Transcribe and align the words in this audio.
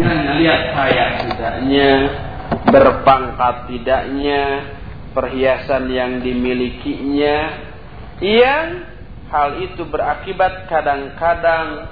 lihat 0.00 0.62
kaya 0.76 1.04
tidaknya, 1.24 1.92
berpangkat 2.68 3.56
tidaknya, 3.72 4.42
perhiasan 5.16 5.88
yang 5.88 6.20
dimilikinya, 6.20 7.36
yang 8.20 8.66
hal 9.32 9.48
itu 9.64 9.82
berakibat 9.88 10.68
kadang-kadang 10.70 11.90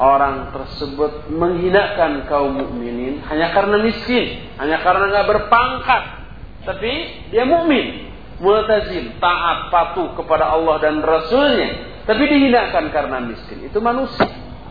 orang 0.00 0.50
tersebut 0.50 1.28
menghinakan 1.28 2.24
kaum 2.24 2.56
mukminin 2.56 3.20
hanya 3.28 3.52
karena 3.52 3.84
miskin, 3.84 4.48
hanya 4.56 4.80
karena 4.80 5.04
nggak 5.12 5.28
berpangkat, 5.28 6.02
tapi 6.64 6.92
dia 7.28 7.44
mukmin, 7.44 8.10
multazim, 8.40 9.16
taat, 9.20 9.68
patuh 9.68 10.16
kepada 10.16 10.50
Allah 10.50 10.80
dan 10.80 11.04
Rasulnya, 11.04 12.02
tapi 12.08 12.26
dihinakan 12.26 12.90
karena 12.90 13.20
miskin. 13.22 13.68
Itu 13.68 13.78
manusia 13.84 14.26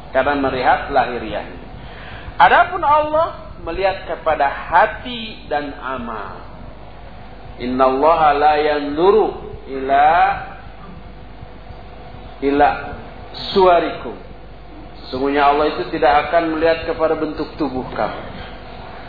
karena 0.10 0.34
melihat 0.38 0.90
lahiriahnya. 0.90 1.59
Adapun 2.40 2.80
Allah 2.80 3.52
melihat 3.68 4.08
kepada 4.08 4.48
hati 4.48 5.44
dan 5.52 5.76
amal. 5.76 6.40
Inna 7.60 7.84
Allah 7.92 8.20
la 8.40 8.54
yanduru 8.56 9.60
ila 9.68 10.08
ila 12.40 12.70
suarikum. 13.52 14.16
Sungguhnya 15.12 15.52
Allah 15.52 15.76
itu 15.76 15.92
tidak 15.92 16.30
akan 16.30 16.56
melihat 16.56 16.88
kepada 16.88 17.20
bentuk 17.20 17.52
tubuh 17.60 17.84
kamu. 17.92 18.22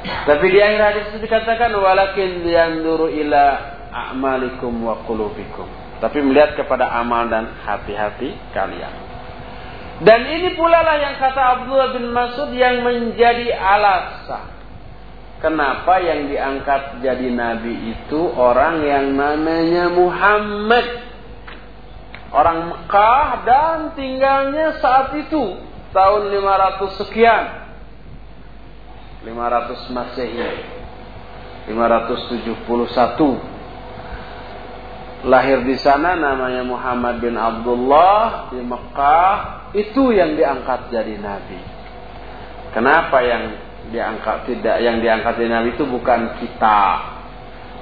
Tapi 0.01 0.45
di 0.49 0.59
akhir 0.59 0.81
hadis 0.81 1.05
itu 1.13 1.19
dikatakan 1.29 1.71
walakin 1.77 2.43
yanduru 2.43 3.13
ila 3.15 3.45
a'malikum 3.93 4.75
wa 4.83 5.07
qulubikum. 5.07 5.69
Tapi 6.01 6.19
melihat 6.25 6.57
kepada 6.57 6.89
amal 6.99 7.29
dan 7.29 7.53
hati-hati 7.63 8.33
kalian. 8.57 9.10
Dan 10.01 10.21
ini 10.33 10.57
pula 10.57 10.81
lah 10.81 10.97
yang 10.97 11.17
kata 11.21 11.43
Abdullah 11.61 11.93
bin 11.93 12.09
Mas'ud 12.09 12.51
yang 12.57 12.81
menjadi 12.81 13.53
alasan. 13.53 14.49
Kenapa 15.41 16.01
yang 16.01 16.29
diangkat 16.29 17.01
jadi 17.01 17.33
nabi 17.33 17.97
itu 17.97 18.21
orang 18.33 18.85
yang 18.85 19.13
namanya 19.17 19.93
Muhammad. 19.93 21.09
Orang 22.31 22.73
Mekah 22.73 23.29
dan 23.45 23.79
tinggalnya 23.97 24.81
saat 24.81 25.17
itu. 25.21 25.61
Tahun 25.91 26.23
500 26.33 27.01
sekian. 27.05 27.45
500 29.27 29.93
Masehi. 29.93 30.53
571 31.69 33.50
lahir 35.25 35.61
di 35.69 35.77
sana 35.77 36.17
namanya 36.17 36.65
Muhammad 36.65 37.21
bin 37.21 37.37
Abdullah 37.37 38.49
di 38.49 38.61
Mekah 38.65 39.35
itu 39.77 40.17
yang 40.17 40.35
diangkat 40.37 40.89
jadi 40.89 41.15
nabi. 41.21 41.61
Kenapa 42.73 43.21
yang 43.21 43.43
diangkat 43.91 44.47
tidak 44.49 44.77
yang 44.81 45.03
diangkat 45.03 45.33
jadi 45.37 45.51
nabi 45.51 45.69
itu 45.77 45.85
bukan 45.85 46.41
kita 46.41 46.83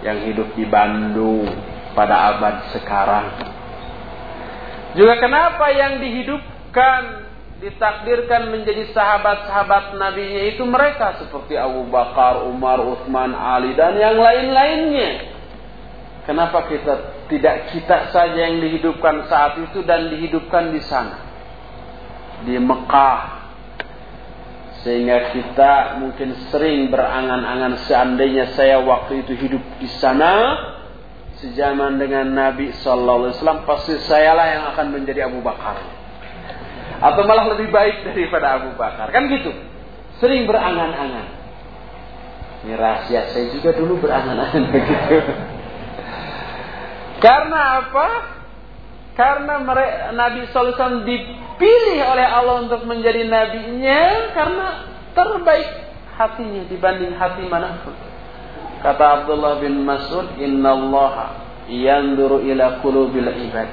yang 0.02 0.18
hidup 0.30 0.48
di 0.54 0.64
Bandung 0.66 1.46
pada 1.94 2.34
abad 2.34 2.74
sekarang. 2.74 3.26
Juga 4.96 5.20
kenapa 5.20 5.70
yang 5.70 6.00
dihidupkan 6.02 7.28
ditakdirkan 7.58 8.54
menjadi 8.54 8.86
sahabat-sahabat 8.94 9.98
nabinya 9.98 10.42
itu 10.46 10.62
mereka 10.62 11.18
seperti 11.18 11.58
Abu 11.58 11.90
Bakar, 11.90 12.46
Umar, 12.46 12.78
Utsman, 12.78 13.34
Ali 13.34 13.74
dan 13.74 13.98
yang 13.98 14.14
lain-lainnya. 14.14 15.34
Kenapa 16.22 16.70
kita 16.70 17.17
tidak 17.28 17.76
kita 17.76 18.08
saja 18.10 18.48
yang 18.48 18.58
dihidupkan 18.64 19.28
saat 19.28 19.60
itu 19.60 19.84
dan 19.84 20.08
dihidupkan 20.08 20.72
di 20.72 20.80
sana. 20.80 21.16
Di 22.48 22.56
Mekah. 22.56 23.20
Sehingga 24.82 25.36
kita 25.36 26.00
mungkin 26.00 26.48
sering 26.48 26.88
berangan-angan 26.88 27.84
seandainya 27.84 28.56
saya 28.56 28.80
waktu 28.80 29.28
itu 29.28 29.36
hidup 29.36 29.62
di 29.76 29.88
sana. 30.00 30.56
Sejaman 31.38 32.02
dengan 32.02 32.34
Nabi 32.34 32.74
Sallallahu 32.82 33.30
Alaihi 33.30 33.34
Wasallam 33.38 33.62
pasti 33.62 33.94
sayalah 34.10 34.46
yang 34.58 34.64
akan 34.74 34.86
menjadi 34.90 35.30
Abu 35.30 35.38
Bakar. 35.38 35.78
Atau 36.98 37.22
malah 37.30 37.54
lebih 37.54 37.70
baik 37.70 38.10
daripada 38.10 38.58
Abu 38.58 38.74
Bakar. 38.74 39.14
Kan 39.14 39.30
gitu. 39.30 39.54
Sering 40.18 40.50
berangan-angan. 40.50 41.38
Ini 42.66 42.74
rahasia 42.74 43.30
saya 43.30 43.54
juga 43.54 43.70
dulu 43.70 44.02
berangan-angan 44.02 44.62
begitu. 44.74 45.16
Karena 47.18 47.82
apa? 47.82 48.08
Karena 49.18 49.58
Nabi 50.14 50.46
Sallallahu 50.54 51.02
dipilih 51.02 51.98
oleh 52.06 52.26
Allah 52.26 52.62
untuk 52.62 52.86
menjadi 52.86 53.26
nabinya 53.26 54.30
karena 54.30 54.66
terbaik 55.10 55.68
hatinya 56.14 56.62
dibanding 56.70 57.18
hati 57.18 57.42
mana 57.50 57.82
pun. 57.82 57.94
Kata 58.78 59.04
Abdullah 59.22 59.58
bin 59.58 59.82
Mas'ud, 59.82 60.38
Inna 60.38 60.70
Allah 60.70 61.14
yanduru 61.66 62.46
ila 62.46 62.78
qulubil 62.78 63.26
ibad. 63.26 63.66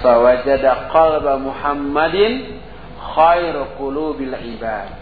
Fawajada 0.00 0.88
qalba 0.88 1.36
Muhammadin 1.36 2.56
khair 2.96 3.76
qulubil 3.76 4.32
ibad. 4.56 4.96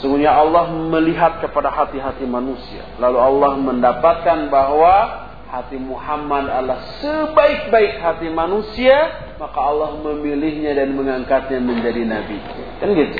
Sungguhnya 0.00 0.32
Allah 0.32 0.72
melihat 0.72 1.44
kepada 1.44 1.68
hati-hati 1.68 2.24
manusia. 2.24 2.84
Lalu 2.96 3.16
Allah 3.20 3.52
mendapatkan 3.60 4.48
bahwa 4.48 5.25
hati 5.56 5.80
Muhammad 5.80 6.52
adalah 6.52 7.00
sebaik-baik 7.00 7.96
hati 8.04 8.28
manusia, 8.28 8.92
maka 9.40 9.56
Allah 9.56 9.96
memilihnya 10.04 10.76
dan 10.76 10.92
mengangkatnya 10.92 11.64
menjadi 11.64 12.04
nabi. 12.04 12.36
Kan 12.76 12.92
gitu. 12.92 13.18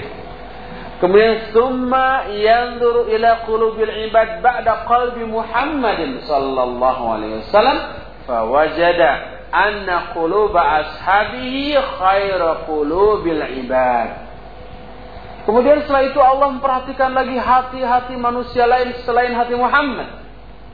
Kemudian 0.97 1.53
summa 1.53 2.29
yanzuru 2.33 3.09
ila 3.13 3.45
qulubil 3.45 4.09
ibad 4.09 4.41
ba'da 4.41 4.89
qalbi 4.89 5.29
Muhammadin 5.29 6.25
sallallahu 6.25 7.03
alaihi 7.05 7.45
wasallam 7.45 7.79
fawajada 8.25 9.45
anna 9.53 10.17
quluba 10.17 10.61
ashabihi 10.85 11.77
khaira 11.77 12.65
qulubil 12.69 13.45
ibad. 13.65 14.29
Kemudian 15.45 15.85
setelah 15.85 16.05
itu 16.11 16.21
Allah 16.21 16.49
memperhatikan 16.59 17.13
lagi 17.13 17.39
hati-hati 17.39 18.19
manusia 18.19 18.67
lain 18.67 18.99
selain 19.07 19.31
hati 19.31 19.55
Muhammad 19.55 20.26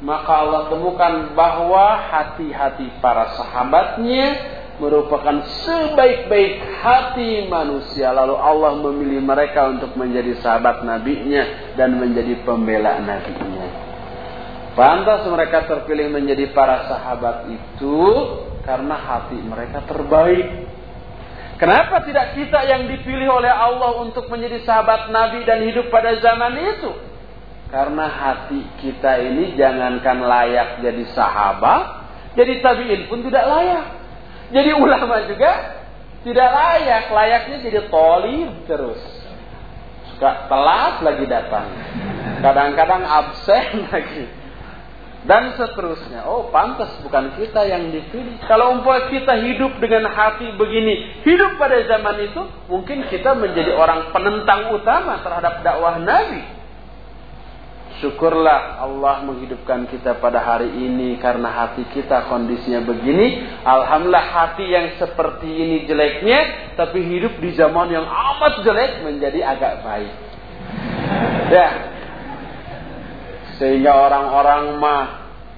maka 0.02 0.32
Allah 0.34 0.62
temukan 0.66 1.30
bahwa 1.38 1.94
hati-hati 2.10 2.90
para 2.98 3.38
sahabatnya 3.38 4.58
merupakan 4.82 5.46
sebaik-baik 5.62 6.58
hati 6.82 7.46
manusia. 7.46 8.10
Lalu 8.10 8.34
Allah 8.34 8.72
memilih 8.82 9.22
mereka 9.22 9.70
untuk 9.70 9.94
menjadi 9.94 10.42
sahabat 10.42 10.82
nabinya 10.82 11.74
dan 11.78 12.02
menjadi 12.02 12.42
pembela 12.42 12.98
nabinya. 12.98 13.66
Pantas 14.74 15.22
mereka 15.30 15.70
terpilih 15.70 16.10
menjadi 16.10 16.50
para 16.50 16.90
sahabat 16.90 17.46
itu 17.46 17.98
karena 18.66 18.98
hati 18.98 19.38
mereka 19.38 19.86
terbaik. 19.86 20.66
Kenapa 21.62 22.02
tidak 22.02 22.34
kita 22.34 22.66
yang 22.66 22.90
dipilih 22.90 23.38
oleh 23.38 23.52
Allah 23.52 24.02
untuk 24.02 24.26
menjadi 24.26 24.66
sahabat 24.66 25.14
Nabi 25.14 25.46
dan 25.46 25.62
hidup 25.62 25.94
pada 25.94 26.18
zaman 26.18 26.58
itu? 26.58 26.90
Karena 27.72 28.04
hati 28.04 28.60
kita 28.84 29.16
ini 29.32 29.56
jangankan 29.56 30.20
layak 30.20 30.84
jadi 30.84 31.08
sahabat, 31.16 32.04
jadi 32.36 32.60
tabiin 32.60 33.08
pun 33.08 33.24
tidak 33.24 33.48
layak. 33.48 33.84
Jadi 34.52 34.70
ulama 34.76 35.24
juga 35.24 35.80
tidak 36.20 36.50
layak, 36.52 37.04
layaknya 37.08 37.56
jadi 37.64 37.80
tolim 37.88 38.68
terus. 38.68 39.00
Suka 40.12 40.52
telat 40.52 41.00
lagi 41.00 41.24
datang. 41.24 41.72
Kadang-kadang 42.44 43.02
absen 43.08 43.66
lagi. 43.88 44.24
Dan 45.22 45.54
seterusnya. 45.54 46.26
Oh 46.26 46.52
pantas 46.52 46.92
bukan 47.00 47.40
kita 47.40 47.64
yang 47.64 47.88
dipilih. 47.88 48.42
Kalau 48.44 48.76
umpama 48.76 49.08
kita 49.08 49.38
hidup 49.38 49.80
dengan 49.80 50.12
hati 50.12 50.50
begini. 50.60 51.24
Hidup 51.24 51.56
pada 51.56 51.78
zaman 51.88 52.26
itu. 52.26 52.42
Mungkin 52.68 53.06
kita 53.08 53.32
menjadi 53.38 53.72
orang 53.72 54.12
penentang 54.12 54.74
utama 54.76 55.22
terhadap 55.24 55.62
dakwah 55.62 55.96
Nabi. 56.02 56.61
Syukurlah 58.02 58.82
Allah 58.82 59.22
menghidupkan 59.22 59.86
kita 59.86 60.18
pada 60.18 60.42
hari 60.42 60.74
ini 60.74 61.22
karena 61.22 61.46
hati 61.46 61.86
kita 61.94 62.26
kondisinya 62.26 62.82
begini. 62.82 63.46
Alhamdulillah 63.62 64.26
hati 64.26 64.66
yang 64.66 64.98
seperti 64.98 65.46
ini 65.46 65.86
jeleknya, 65.86 66.74
tapi 66.74 66.98
hidup 66.98 67.38
di 67.38 67.54
zaman 67.54 67.94
yang 67.94 68.02
amat 68.02 68.66
jelek 68.66 69.06
menjadi 69.06 69.54
agak 69.54 69.86
baik. 69.86 70.14
Ya. 71.54 71.68
Sehingga 73.62 73.94
orang-orang 73.94 74.82
mah 74.82 75.04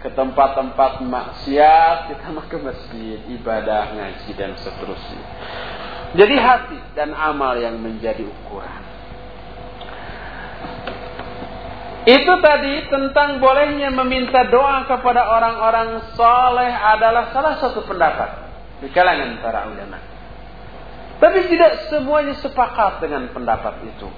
ke 0.05 0.13
tempat-tempat 0.13 1.01
maksiat, 1.01 2.13
kita 2.13 2.29
mah 2.29 2.45
ke 2.45 2.61
masjid, 2.61 3.25
ibadah, 3.41 3.97
ngaji 3.97 4.31
dan 4.37 4.53
seterusnya. 4.61 5.25
Jadi 6.13 6.37
hati 6.37 6.79
dan 6.93 7.17
amal 7.17 7.57
yang 7.57 7.81
menjadi 7.81 8.21
ukuran. 8.21 8.85
Itu 12.05 12.33
tadi 12.45 12.85
tentang 12.93 13.41
bolehnya 13.41 13.89
meminta 13.89 14.45
doa 14.53 14.85
kepada 14.85 15.25
orang-orang 15.25 16.13
soleh 16.13 16.69
adalah 16.69 17.33
salah 17.33 17.57
satu 17.57 17.81
pendapat 17.89 18.31
di 18.85 18.93
kalangan 18.93 19.41
para 19.41 19.73
ulama. 19.73 19.97
Tapi 21.17 21.49
tidak 21.49 21.89
semuanya 21.89 22.37
sepakat 22.45 23.01
dengan 23.01 23.33
pendapat 23.33 23.89
itu. 23.89 24.09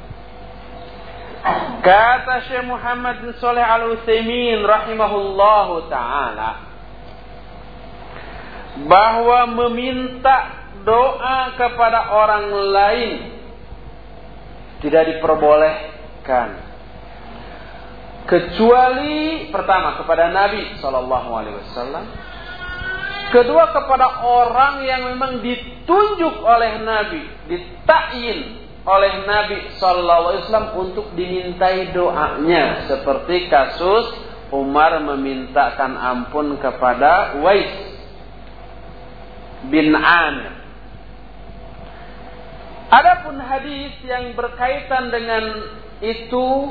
Kata 1.79 2.51
Syekh 2.51 2.67
Muhammad 2.67 3.23
bin 3.23 3.31
Saleh 3.39 3.63
Al 3.63 3.95
Utsaimin 3.95 4.67
rahimahullahu 4.67 5.87
taala 5.87 6.67
bahwa 8.83 9.47
meminta 9.55 10.67
doa 10.83 11.55
kepada 11.55 12.11
orang 12.11 12.51
lain 12.51 13.15
tidak 14.83 15.07
diperbolehkan 15.15 16.66
kecuali 18.27 19.49
pertama 19.55 20.03
kepada 20.03 20.29
Nabi 20.35 20.77
Shallallahu 20.83 21.31
Alaihi 21.31 21.57
Wasallam, 21.63 22.05
kedua 23.31 23.71
kepada 23.71 24.27
orang 24.27 24.83
yang 24.83 25.15
memang 25.15 25.41
ditunjuk 25.41 26.35
oleh 26.43 26.83
Nabi, 26.83 27.23
ditakin 27.47 28.39
oleh 28.87 29.13
Nabi 29.27 29.57
Shallallahu 29.79 30.23
Alaihi 30.31 30.43
Wasallam 30.47 30.69
untuk 30.75 31.07
dimintai 31.15 31.95
doanya, 31.95 32.91
seperti 32.91 33.47
kasus 33.47 34.11
Umar 34.51 34.99
memintakan 35.03 35.99
ampun 35.99 36.59
kepada 36.63 37.43
Wais 37.43 37.75
bin 39.67 39.91
Amir. 39.95 40.55
Adapun 42.87 43.43
hadis 43.43 43.99
yang 44.07 44.39
berkaitan 44.39 45.11
dengan 45.11 45.43
itu 45.99 46.71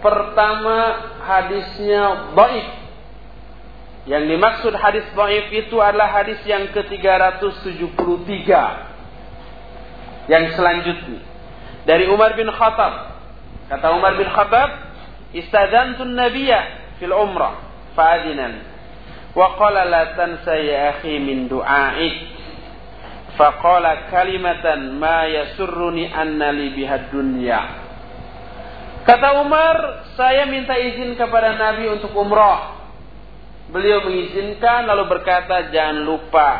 Pertama 0.00 0.76
hadisnya 1.20 2.32
baik. 2.32 2.68
Yang 4.08 4.24
dimaksud 4.32 4.72
hadis 4.74 5.04
baik 5.12 5.52
itu 5.52 5.76
adalah 5.76 6.08
hadis 6.08 6.40
yang 6.48 6.72
ke-373. 6.72 8.48
Yang 10.26 10.44
selanjutnya. 10.56 11.20
Dari 11.84 12.08
Umar 12.08 12.32
bin 12.32 12.48
Khattab. 12.48 13.12
Kata 13.68 13.86
Umar 13.94 14.16
bin 14.16 14.26
Khattab, 14.26 14.70
Istadantun 15.36 16.16
Nabiya 16.16 16.96
fil 16.98 17.12
umrah. 17.12 17.60
Fa'adinan. 17.92 18.66
Wa 19.36 19.54
qala 19.60 19.86
la 19.86 20.16
tansa 20.18 20.58
ya 20.58 20.96
akhi 20.96 21.20
min 21.22 21.46
du'aik. 21.46 22.40
Faqala 23.38 24.10
kalimatan 24.10 24.98
ma 24.98 25.24
yasurruni 25.24 26.10
anna 26.10 26.50
li 26.52 26.74
bihad 26.76 27.08
dunya. 27.14 27.79
Kata 29.10 29.42
Umar, 29.42 30.06
saya 30.14 30.46
minta 30.46 30.78
izin 30.78 31.18
kepada 31.18 31.58
Nabi 31.58 31.90
untuk 31.90 32.14
umrah. 32.14 32.78
Beliau 33.74 34.06
mengizinkan 34.06 34.86
lalu 34.86 35.10
berkata, 35.10 35.66
jangan 35.74 36.06
lupa, 36.06 36.50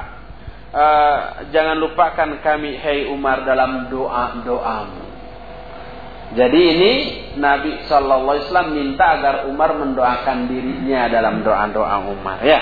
uh, 0.75 1.47
jangan 1.55 1.79
lupakan 1.79 2.43
kami, 2.43 2.75
hei 2.75 3.07
Umar 3.07 3.47
dalam 3.47 3.87
doa 3.87 4.43
doamu. 4.43 5.03
Jadi 6.35 6.61
ini 6.75 6.93
Nabi 7.39 7.87
Shallallahu 7.87 8.35
Alaihi 8.35 8.47
Wasallam 8.51 8.71
minta 8.75 9.07
agar 9.15 9.35
Umar 9.47 9.71
mendoakan 9.79 10.51
dirinya 10.51 11.07
dalam 11.07 11.47
doa 11.47 11.71
doa 11.71 12.03
Umar. 12.03 12.43
Ya. 12.43 12.59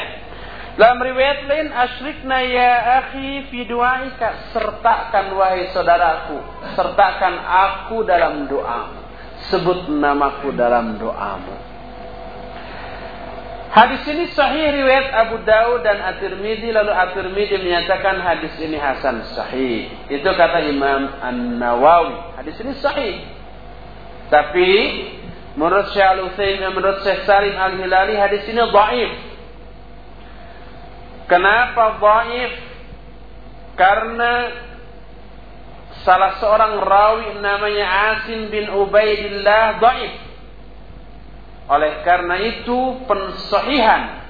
Dalam 0.77 1.01
riwayat 1.01 1.49
lain, 1.49 1.73
asyrikna 1.73 2.45
ya 2.45 2.73
akhi 3.01 3.49
fi 3.49 3.65
du'aika. 3.65 4.53
Sertakan 4.53 5.33
wahai 5.33 5.73
saudaraku. 5.73 6.45
Sertakan 6.77 7.41
aku 7.41 8.05
dalam 8.05 8.45
doamu 8.53 9.08
sebut 9.49 9.89
namaku 9.93 10.53
dalam 10.55 10.97
doamu. 11.01 11.69
Hadis 13.69 14.01
ini 14.09 14.33
sahih 14.33 14.81
riwayat 14.81 15.13
Abu 15.13 15.45
Daud 15.45 15.85
dan 15.85 16.01
At-Tirmidzi 16.01 16.73
lalu 16.73 16.89
At-Tirmidzi 16.89 17.61
menyatakan 17.61 18.17
hadis 18.17 18.57
ini 18.65 18.81
hasan 18.81 19.23
sahih. 19.37 19.93
Itu 20.09 20.25
kata 20.25 20.65
Imam 20.67 21.13
An-Nawawi. 21.21 22.41
Hadis 22.41 22.57
ini 22.65 22.73
sahih. 22.81 23.21
Tapi 24.33 24.71
menurut 25.61 25.93
Syekh 25.93 26.09
Al-Utsaimin 26.17 26.73
menurut 26.73 27.05
Syekh 27.05 27.29
Salim 27.29 27.55
Al-Hilali 27.55 28.17
hadis 28.17 28.49
ini 28.49 28.63
dhaif. 28.67 29.13
Kenapa 31.29 32.01
dhaif? 32.01 32.53
Karena 33.77 34.33
salah 36.03 36.39
seorang 36.39 36.79
rawi 36.83 37.39
namanya 37.41 37.87
Asim 38.15 38.51
bin 38.53 38.71
Ubaidillah 38.71 39.81
dhaif. 39.83 40.15
Oleh 41.69 42.01
karena 42.03 42.37
itu 42.41 43.05
pensahihan 43.05 44.25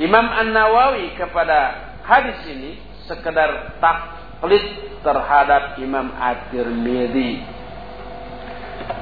Imam 0.00 0.24
An-Nawawi 0.24 1.16
kepada 1.16 1.58
hadis 2.04 2.40
ini 2.48 2.80
sekedar 3.08 3.76
taklid 3.80 4.64
terhadap 5.04 5.76
Imam 5.80 6.12
At-Tirmidzi. 6.16 7.44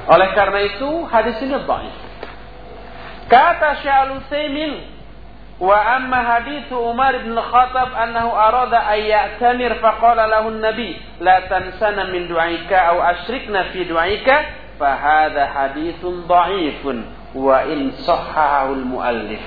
Oleh 0.05 0.29
karena 0.35 0.59
itu 0.67 0.89
hadis 1.07 1.37
ini 1.41 1.55
dhaif. 1.63 1.95
Kata 3.25 3.81
Syaikhul 3.81 4.21
Utsaimin 4.21 4.94
Wa 5.55 5.95
amma 5.95 6.19
hadithu 6.19 6.75
Umar 6.75 7.15
bin 7.23 7.31
Khattab 7.31 7.95
annahu 7.95 8.35
arada 8.35 8.91
ay 8.91 9.07
ya'tamir 9.07 9.79
faqala 9.79 10.27
lahu 10.27 10.51
an-nabi 10.51 10.99
la 11.23 11.47
tansana 11.47 12.11
min 12.11 12.27
du'aika 12.27 12.91
aw 12.91 12.99
asyrikna 13.15 13.71
fi 13.71 13.87
du'aika 13.87 14.35
fa 14.75 14.99
hadha 14.99 15.47
hadithun 15.47 16.27
dha'ifun 16.27 17.07
wa 17.39 17.63
in 17.71 17.95
sahhahu 18.03 18.83
al-muallif. 18.83 19.39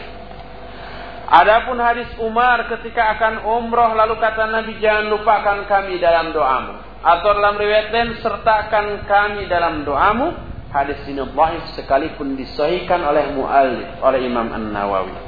Adapun 1.29 1.77
hadis 1.77 2.09
Umar 2.25 2.65
ketika 2.73 3.21
akan 3.21 3.45
umroh 3.45 3.93
lalu 3.93 4.17
kata 4.17 4.49
Nabi 4.49 4.81
jangan 4.81 5.13
lupakan 5.13 5.69
kami 5.69 6.01
dalam 6.01 6.33
doamu 6.33 6.73
atau 7.05 7.37
dalam 7.37 7.61
riwayat 7.61 7.93
lain 7.93 8.17
sertakan 8.25 9.05
kami 9.05 9.45
dalam 9.45 9.85
doamu 9.85 10.33
hadis 10.73 11.05
ini 11.05 11.21
dhaif 11.21 11.65
sekalipun 11.77 12.33
disahihkan 12.33 13.05
oleh 13.05 13.29
muallif 13.37 14.01
oleh 14.01 14.25
Imam 14.25 14.49
An-Nawawi. 14.57 15.28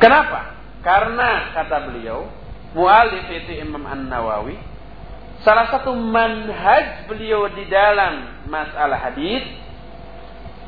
Kenapa? 0.00 0.56
Karena 0.80 1.52
kata 1.52 1.92
beliau, 1.92 2.24
mualif 2.72 3.28
itu 3.28 3.60
Imam 3.60 3.84
An-Nawawi, 3.84 4.56
salah 5.44 5.68
satu 5.68 5.92
manhaj 5.92 7.04
beliau 7.04 7.52
di 7.52 7.68
dalam 7.68 8.48
masalah 8.48 8.96
hadis, 8.96 9.44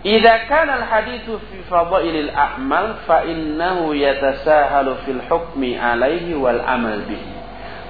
"Idza 0.05 0.52
kana 0.52 0.84
al-haditsu 0.84 1.40
fi 1.49 1.64
fadailil 1.64 2.29
a'mal 2.29 3.08
fa 3.08 3.25
innahu 3.25 3.96
yatasahalu 3.96 5.00
fil 5.08 5.23
hukmi 5.25 5.81
alaihi 5.81 6.37
wal 6.37 6.61
amal 6.61 7.00
bihi." 7.08 7.32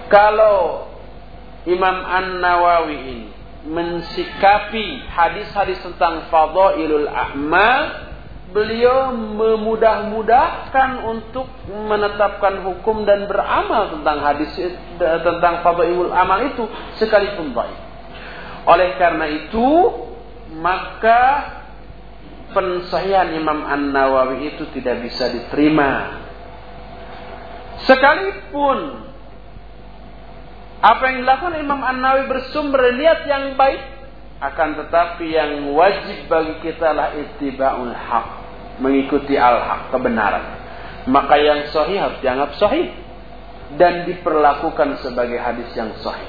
Kalau 0.07 0.87
Imam 1.67 2.07
An-Nawawi 2.07 2.97
ini 3.03 3.29
mensikapi 3.67 5.07
hadis-hadis 5.11 5.79
tentang 5.83 6.27
fadailul 6.31 7.07
a'mal 7.11 8.12
beliau 8.53 9.17
memudah-mudahkan 9.17 10.91
untuk 11.09 11.49
menetapkan 11.67 12.63
hukum 12.63 13.09
dan 13.09 13.25
beramal 13.27 13.97
tentang 13.99 14.21
hadis 14.21 14.53
tentang 15.01 15.65
fadhailul 15.65 16.13
amal 16.13 16.39
itu 16.47 16.69
sekalipun 17.01 17.57
baik. 17.57 17.79
Oleh 18.69 18.95
karena 19.01 19.27
itu, 19.27 19.69
maka 20.61 21.23
pensahihan 22.53 23.33
Imam 23.35 23.67
An-Nawawi 23.67 24.55
itu 24.55 24.69
tidak 24.77 25.03
bisa 25.03 25.33
diterima. 25.33 26.23
Sekalipun 27.89 28.79
apa 30.79 31.03
yang 31.11 31.27
dilakukan 31.27 31.59
Imam 31.59 31.83
An-Nawawi 31.83 32.31
bersumber 32.31 32.95
niat 32.95 33.27
yang 33.27 33.59
baik, 33.59 33.83
akan 34.39 34.69
tetapi 34.79 35.27
yang 35.31 35.71
wajib 35.75 36.31
bagi 36.31 36.55
kita 36.63 36.91
lah 36.95 37.15
ittiba'ul 37.15 37.95
haq 37.95 38.42
mengikuti 38.83 39.39
al-haq, 39.39 39.95
kebenaran. 39.95 40.61
Maka 41.07 41.35
yang 41.39 41.71
sahih 41.71 41.99
harus 41.99 42.19
dianggap 42.19 42.59
sahih 42.59 42.91
dan 43.79 44.05
diperlakukan 44.07 45.01
sebagai 45.01 45.39
hadis 45.39 45.71
yang 45.79 45.95
sahih. 46.03 46.29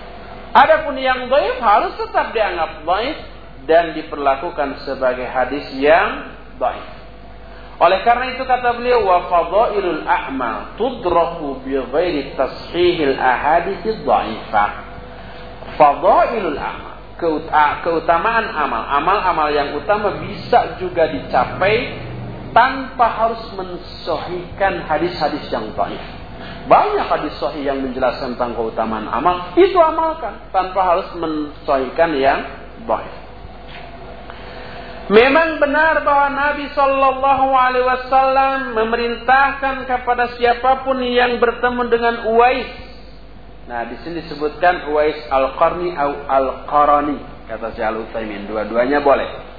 Adapun 0.53 1.01
yang 1.01 1.27
dhaif 1.33 1.57
harus 1.57 1.93
tetap 1.97 2.29
dianggap 2.31 2.85
dhaif 2.85 3.17
dan 3.65 3.97
diperlakukan 3.97 4.85
sebagai 4.85 5.25
hadis 5.25 5.65
yang 5.73 6.29
dhaif. 6.61 6.87
Oleh 7.81 8.05
karena 8.05 8.37
itu 8.37 8.45
kata 8.45 8.77
beliau 8.77 9.01
wa 9.01 9.27
fadailul 9.27 10.05
a'mal 10.05 10.77
tudraku 10.77 11.65
bi 11.65 11.73
ghairi 11.73 12.37
tashihil 12.37 13.17
ahadits 13.17 13.97
dhaifah. 14.05 14.71
Fadailul 15.73 16.57
a'mal 16.61 16.93
keutamaan 17.83 18.45
amal, 18.51 18.83
amal-amal 18.99 19.47
yang 19.53 19.77
utama 19.77 20.19
bisa 20.19 20.75
juga 20.81 21.07
dicapai 21.07 21.95
tanpa 22.53 23.05
harus 23.09 23.43
mensohikan 23.57 24.85
hadis-hadis 24.87 25.43
yang 25.49 25.73
baik. 25.73 25.99
Banyak 26.63 27.05
hadis 27.11 27.35
sahih 27.43 27.67
yang 27.67 27.83
menjelaskan 27.83 28.39
tentang 28.39 28.55
keutamaan 28.55 29.09
amal, 29.11 29.51
itu 29.59 29.75
amalkan 29.75 30.47
tanpa 30.55 30.79
harus 30.79 31.09
mensohikan 31.19 32.15
yang 32.15 32.39
baik. 32.87 33.23
Memang 35.11 35.59
benar 35.59 35.99
bahwa 36.07 36.31
Nabi 36.31 36.71
Shallallahu 36.71 37.47
Alaihi 37.51 37.83
Wasallam 37.83 38.71
memerintahkan 38.71 39.83
kepada 39.83 40.31
siapa 40.39 40.87
pun 40.87 41.03
yang 41.03 41.43
bertemu 41.43 41.81
dengan 41.91 42.15
Uwais. 42.31 42.71
Nah, 43.67 43.83
di 43.91 43.99
sini 43.99 44.23
disebutkan 44.23 44.87
Uwais 44.95 45.19
al 45.27 45.59
Qarni 45.59 45.91
atau 45.91 46.15
al 46.31 46.47
Qarani 46.71 47.19
kata 47.51 47.75
Syaikhul 47.75 48.07
Utsaimin. 48.07 48.47
Dua-duanya 48.47 49.03
boleh. 49.03 49.52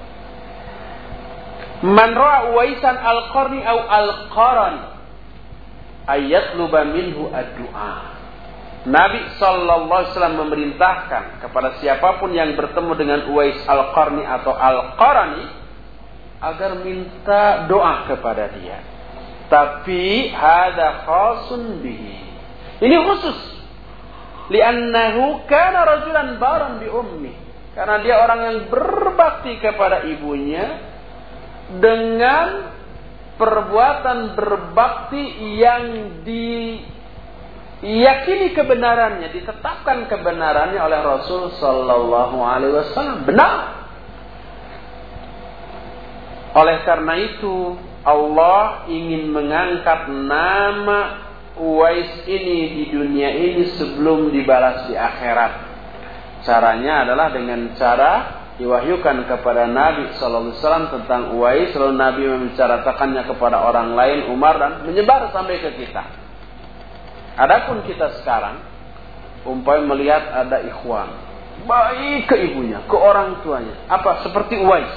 Man 1.85 2.17
ra'a 2.17 2.57
Uwaisan 2.57 2.97
al-Qarni 2.97 3.61
au 3.61 3.79
al-Qarani 3.85 4.85
ayat 6.09 6.57
luba 6.57 6.81
minhu 6.89 7.29
ad-du'a. 7.29 8.17
Nabi 8.85 9.21
Sallallahu 9.41 9.89
Alaihi 9.89 10.13
Wasallam 10.13 10.37
memerintahkan 10.45 11.45
kepada 11.45 11.77
siapa 11.81 12.21
pun 12.21 12.33
yang 12.33 12.57
bertemu 12.57 12.93
dengan 12.97 13.21
Uwais 13.29 13.61
al-Qarni 13.69 14.25
atau 14.25 14.57
al-Qarani 14.57 15.45
agar 16.41 16.81
minta 16.81 17.69
doa 17.69 18.09
kepada 18.09 18.49
dia. 18.57 18.81
Tapi 19.53 20.33
ada 20.33 21.05
khasun 21.05 21.85
bihi. 21.85 22.17
Ini 22.81 22.97
khusus. 23.13 23.39
Liannahu 24.49 25.45
kana 25.49 25.85
rajulan 25.85 26.37
baran 26.41 26.81
bi 26.81 26.89
ummi. 26.89 27.33
Karena 27.77 28.01
dia 28.01 28.21
orang 28.25 28.41
yang 28.41 28.59
berbakti 28.73 29.61
kepada 29.61 30.05
ibunya 30.09 30.94
dengan 31.81 32.75
perbuatan 33.35 34.39
berbakti 34.39 35.57
yang 35.59 35.85
diyakini 37.83 38.55
kebenarannya, 38.55 39.33
ditetapkan 39.35 40.07
kebenarannya 40.07 40.79
oleh 40.79 41.01
Rasul 41.03 41.51
Sallallahu 41.59 42.37
Alaihi 42.45 42.75
Wasallam 42.79 43.27
benar. 43.27 43.75
Oleh 46.55 46.87
karena 46.87 47.19
itu 47.19 47.75
Allah 48.07 48.87
ingin 48.87 49.35
mengangkat 49.35 50.07
nama 50.07 51.25
Uwais 51.55 52.27
ini 52.27 52.75
di 52.75 52.85
dunia 52.91 53.31
ini 53.31 53.79
sebelum 53.79 54.35
dibalas 54.35 54.91
di 54.91 54.99
akhirat. 54.99 55.53
Caranya 56.43 57.07
adalah 57.07 57.31
dengan 57.31 57.71
cara 57.79 58.44
diwahyukan 58.55 59.27
kepada 59.27 59.67
Nabi 59.67 60.15
Sallallahu 60.15 60.55
Alaihi 60.55 60.93
tentang 60.95 61.23
Uwais, 61.35 61.75
lalu 61.75 61.95
Nabi 61.99 62.23
membicarakannya 62.23 63.23
kepada 63.27 63.59
orang 63.67 63.99
lain, 63.99 64.31
Umar 64.31 64.55
dan 64.63 64.73
menyebar 64.87 65.35
sampai 65.35 65.59
ke 65.59 65.75
kita. 65.75 66.03
Adapun 67.35 67.83
kita 67.83 68.23
sekarang, 68.23 68.63
umpamai 69.43 69.83
melihat 69.91 70.23
ada 70.31 70.63
ikhwan, 70.63 71.11
baik 71.67 72.31
ke 72.31 72.37
ibunya, 72.47 72.87
ke 72.87 72.95
orang 72.95 73.43
tuanya, 73.43 73.75
apa 73.91 74.23
seperti 74.23 74.63
Uwais. 74.63 74.95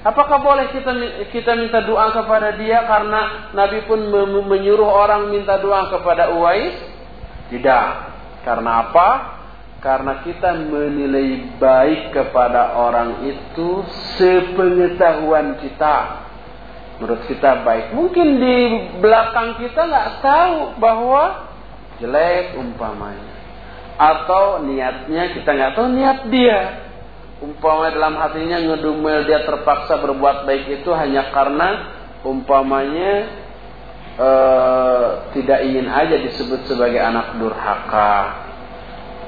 Apakah 0.00 0.40
boleh 0.40 0.72
kita 0.72 0.96
kita 1.28 1.52
minta 1.60 1.84
doa 1.84 2.08
kepada 2.16 2.56
dia 2.56 2.88
karena 2.88 3.52
Nabi 3.52 3.84
pun 3.84 4.00
menyuruh 4.48 4.88
orang 4.88 5.28
minta 5.28 5.60
doa 5.60 5.92
kepada 5.92 6.32
Uwais? 6.32 6.72
Tidak. 7.52 7.88
Karena 8.40 8.88
apa? 8.88 9.39
Karena 9.80 10.20
kita 10.20 10.60
menilai 10.68 11.56
baik 11.56 12.12
kepada 12.12 12.76
orang 12.76 13.24
itu 13.24 13.80
sepengetahuan 14.20 15.56
kita. 15.56 16.28
Menurut 17.00 17.24
kita 17.24 17.64
baik. 17.64 17.96
Mungkin 17.96 18.28
di 18.36 18.56
belakang 19.00 19.56
kita 19.56 19.88
nggak 19.88 20.10
tahu 20.20 20.56
bahwa 20.76 21.48
jelek 21.96 22.60
umpamanya. 22.60 23.40
Atau 23.96 24.68
niatnya 24.68 25.32
kita 25.32 25.48
nggak 25.48 25.72
tahu 25.72 25.88
niat 25.96 26.28
dia. 26.28 26.60
Umpamanya 27.40 27.96
dalam 27.96 28.20
hatinya 28.20 28.60
ngedumel 28.60 29.24
dia 29.24 29.48
terpaksa 29.48 29.96
berbuat 29.96 30.44
baik 30.44 30.84
itu 30.84 30.92
hanya 30.92 31.32
karena 31.32 31.68
umpamanya 32.20 33.32
uh, 34.20 35.32
tidak 35.32 35.64
ingin 35.64 35.88
aja 35.88 36.20
disebut 36.20 36.68
sebagai 36.68 37.00
anak 37.00 37.40
durhaka 37.40 38.49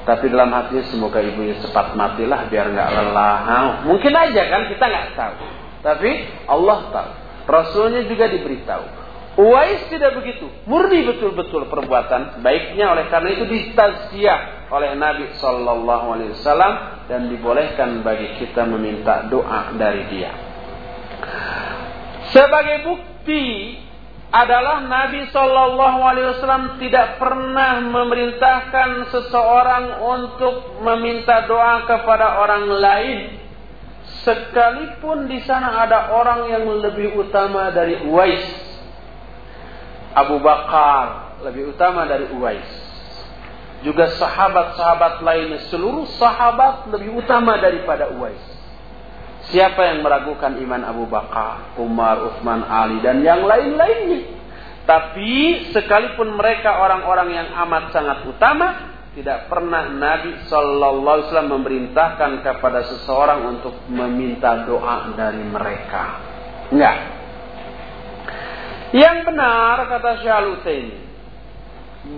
tapi 0.03 0.27
dalam 0.27 0.51
hatinya 0.51 0.83
semoga 0.91 1.23
ibunya 1.23 1.55
cepat 1.63 1.95
matilah 1.95 2.51
biar 2.51 2.67
nggak 2.75 2.89
lelah. 2.91 3.37
Nah, 3.47 3.71
mungkin 3.87 4.11
aja 4.11 4.41
kan 4.51 4.67
kita 4.67 4.83
nggak 4.83 5.07
tahu. 5.15 5.35
Tapi 5.79 6.09
Allah 6.47 6.79
tahu. 6.91 7.11
Rasulnya 7.43 8.07
juga 8.07 8.27
diberitahu. 8.27 9.03
Uwais 9.33 9.89
tidak 9.89 10.13
begitu. 10.19 10.45
Murni 10.69 11.07
betul-betul 11.09 11.65
perbuatan 11.71 12.43
baiknya 12.45 12.93
oleh 12.93 13.09
karena 13.09 13.33
itu 13.33 13.49
distasiah 13.49 14.69
oleh 14.69 14.93
Nabi 14.93 15.33
Shallallahu 15.41 16.05
Alaihi 16.13 16.31
Wasallam 16.37 16.73
dan 17.09 17.33
dibolehkan 17.33 18.05
bagi 18.05 18.37
kita 18.37 18.67
meminta 18.69 19.25
doa 19.31 19.73
dari 19.73 20.05
dia. 20.13 20.31
Sebagai 22.29 22.85
bukti 22.85 23.43
adalah 24.33 24.81
Nabi 24.89 25.29
Shallallahu 25.29 25.99
Alaihi 26.01 26.27
Wasallam 26.33 26.81
tidak 26.81 27.21
pernah 27.21 27.85
memerintahkan 27.85 29.13
seseorang 29.13 30.01
untuk 30.01 30.81
meminta 30.81 31.45
doa 31.45 31.85
kepada 31.85 32.41
orang 32.41 32.65
lain, 32.65 33.19
sekalipun 34.25 35.29
di 35.29 35.37
sana 35.45 35.85
ada 35.85 36.09
orang 36.17 36.49
yang 36.49 36.65
lebih 36.81 37.13
utama 37.13 37.69
dari 37.69 38.01
Uwais. 38.09 38.41
Abu 40.17 40.41
Bakar 40.41 41.37
lebih 41.45 41.77
utama 41.77 42.09
dari 42.09 42.25
Uwais. 42.33 42.69
Juga 43.85 44.17
sahabat-sahabat 44.17 45.21
lainnya, 45.21 45.69
seluruh 45.69 46.09
sahabat 46.17 46.89
lebih 46.89 47.21
utama 47.21 47.61
daripada 47.61 48.09
Uwais. 48.09 48.52
Siapa 49.51 49.81
yang 49.91 49.99
meragukan 50.07 50.55
iman 50.55 50.81
Abu 50.87 51.03
Bakar, 51.11 51.75
Umar, 51.75 52.23
Utsman, 52.31 52.63
Ali 52.63 53.03
dan 53.03 53.19
yang 53.19 53.43
lain-lainnya? 53.43 54.39
Tapi 54.87 55.31
sekalipun 55.75 56.35
mereka 56.39 56.79
orang-orang 56.79 57.29
yang 57.31 57.47
amat 57.67 57.91
sangat 57.91 58.23
utama, 58.27 58.93
tidak 59.13 59.51
pernah 59.51 59.91
Nabi 59.91 60.47
Shallallahu 60.47 61.05
Alaihi 61.05 61.25
Wasallam 61.27 61.51
memerintahkan 61.59 62.31
kepada 62.39 62.87
seseorang 62.87 63.39
untuk 63.51 63.75
meminta 63.91 64.63
doa 64.63 65.11
dari 65.15 65.43
mereka. 65.43 66.03
Enggak. 66.71 66.97
Yang 68.93 69.17
benar 69.27 69.77
kata 69.89 70.11
Syalutain 70.21 70.87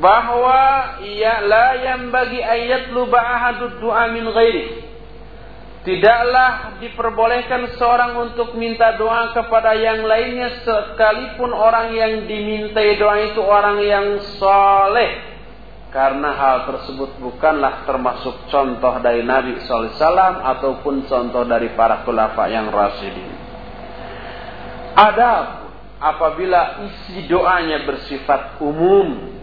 bahwa 0.02 0.62
ia 1.06 1.46
la 1.46 1.68
yang 1.78 2.10
bagi 2.10 2.42
ayat 2.42 2.90
luba 2.90 3.22
ahadud 3.22 3.78
doa 3.78 4.10
min 4.10 4.26
ghairi 4.26 4.85
Tidaklah 5.86 6.82
diperbolehkan 6.82 7.78
seorang 7.78 8.18
untuk 8.18 8.58
minta 8.58 8.98
doa 8.98 9.38
kepada 9.38 9.78
yang 9.78 10.02
lainnya 10.02 10.66
sekalipun 10.66 11.54
orang 11.54 11.94
yang 11.94 12.26
dimintai 12.26 12.98
doa 12.98 13.22
itu 13.22 13.38
orang 13.38 13.78
yang 13.86 14.18
soleh. 14.42 15.38
Karena 15.94 16.34
hal 16.34 16.58
tersebut 16.74 17.22
bukanlah 17.22 17.86
termasuk 17.86 18.50
contoh 18.50 18.98
dari 18.98 19.22
Nabi 19.22 19.62
SAW 19.62 19.94
ataupun 20.58 21.06
contoh 21.06 21.46
dari 21.46 21.72
para 21.78 22.02
khulafa 22.02 22.50
yang 22.50 22.74
rasyidin. 22.74 23.32
Ada 24.98 25.32
apabila 26.02 26.82
isi 26.90 27.30
doanya 27.30 27.86
bersifat 27.86 28.58
umum 28.58 29.35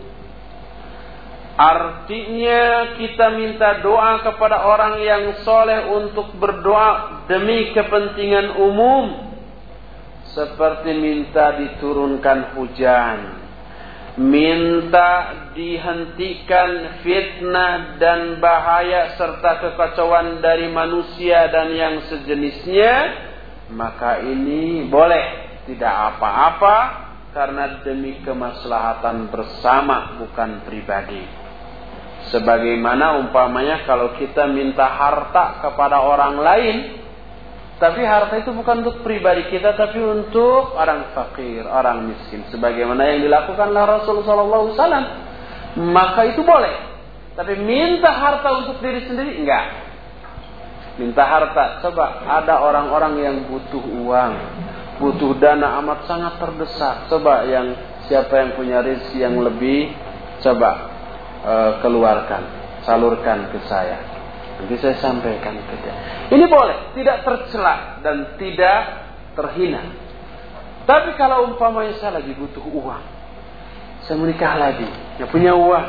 Artinya 1.53 2.97
kita 2.97 3.37
minta 3.37 3.85
doa 3.85 4.25
kepada 4.25 4.65
orang 4.65 5.05
yang 5.05 5.45
soleh 5.45 5.85
untuk 5.93 6.33
berdoa 6.41 7.25
demi 7.29 7.77
kepentingan 7.77 8.57
umum. 8.57 9.37
Seperti 10.33 10.97
minta 10.97 11.61
diturunkan 11.61 12.57
hujan. 12.57 13.19
Minta 14.17 15.13
dihentikan 15.53 17.01
fitnah 17.05 17.97
dan 18.01 18.41
bahaya 18.41 19.17
serta 19.21 19.61
kekacauan 19.61 20.41
dari 20.41 20.73
manusia 20.73 21.53
dan 21.53 21.69
yang 21.77 22.01
sejenisnya. 22.09 22.93
Maka 23.77 24.25
ini 24.25 24.89
boleh. 24.89 25.53
Tidak 25.63 25.95
apa-apa 26.17 26.77
karena 27.37 27.81
demi 27.87 28.19
kemaslahatan 28.25 29.31
bersama 29.31 30.19
bukan 30.19 30.67
pribadi. 30.67 31.42
Sebagaimana 32.31 33.19
umpamanya 33.19 33.83
kalau 33.83 34.15
kita 34.15 34.47
minta 34.47 34.87
harta 34.87 35.59
kepada 35.59 35.99
orang 35.99 36.39
lain, 36.39 36.77
tapi 37.83 38.07
harta 38.07 38.39
itu 38.39 38.55
bukan 38.55 38.87
untuk 38.87 39.03
pribadi 39.03 39.51
kita, 39.51 39.75
tapi 39.75 39.99
untuk 39.99 40.79
orang 40.79 41.11
fakir, 41.11 41.67
orang 41.67 42.07
miskin. 42.07 42.47
Sebagaimana 42.55 43.11
yang 43.11 43.27
dilakukanlah 43.27 43.99
Rasulullah 43.99 44.63
SAW. 44.71 45.07
Maka 45.83 46.31
itu 46.31 46.47
boleh. 46.47 46.95
Tapi 47.35 47.59
minta 47.59 48.13
harta 48.13 48.63
untuk 48.63 48.79
diri 48.79 49.03
sendiri, 49.03 49.35
enggak. 49.41 49.67
Minta 51.01 51.27
harta. 51.27 51.83
Coba 51.83 52.23
ada 52.23 52.63
orang-orang 52.63 53.15
yang 53.19 53.37
butuh 53.51 53.83
uang. 53.83 54.33
Butuh 55.03 55.35
dana 55.43 55.83
amat 55.83 56.07
sangat 56.07 56.39
terdesak. 56.39 57.11
Coba 57.11 57.43
yang 57.51 57.73
siapa 58.07 58.31
yang 58.37 58.51
punya 58.55 58.79
rezeki 58.85 59.19
yang 59.19 59.41
lebih, 59.41 59.91
coba 60.45 60.92
e, 61.43 61.55
keluarkan, 61.83 62.43
salurkan 62.87 63.51
ke 63.51 63.59
saya. 63.67 63.99
Nanti 64.63 64.79
saya 64.79 64.97
sampaikan 65.03 65.59
ke 65.59 65.75
dia. 65.83 65.95
Ini 66.31 66.45
boleh, 66.47 66.95
tidak 66.95 67.27
tercela 67.27 67.99
dan 68.01 68.39
tidak 68.39 68.81
terhina. 69.35 69.83
Tapi 70.87 71.15
kalau 71.19 71.51
umpamanya 71.51 71.99
saya 71.99 72.23
lagi 72.23 72.35
butuh 72.35 72.63
uang, 72.63 73.05
saya 74.07 74.17
menikah 74.19 74.55
lagi, 74.59 74.87
yang 75.19 75.31
punya 75.31 75.55
uang, 75.55 75.87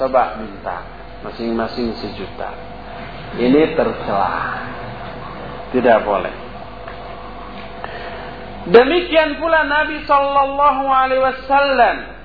coba 0.00 0.40
minta 0.40 0.84
masing-masing 1.24 1.92
sejuta. 2.00 2.52
Ini 3.36 3.76
tercela, 3.76 4.32
tidak 5.72 6.04
boleh. 6.04 6.34
Demikian 8.66 9.38
pula 9.38 9.62
Nabi 9.62 10.02
Sallallahu 10.08 10.84
Alaihi 10.90 11.22
Wasallam 11.22 12.15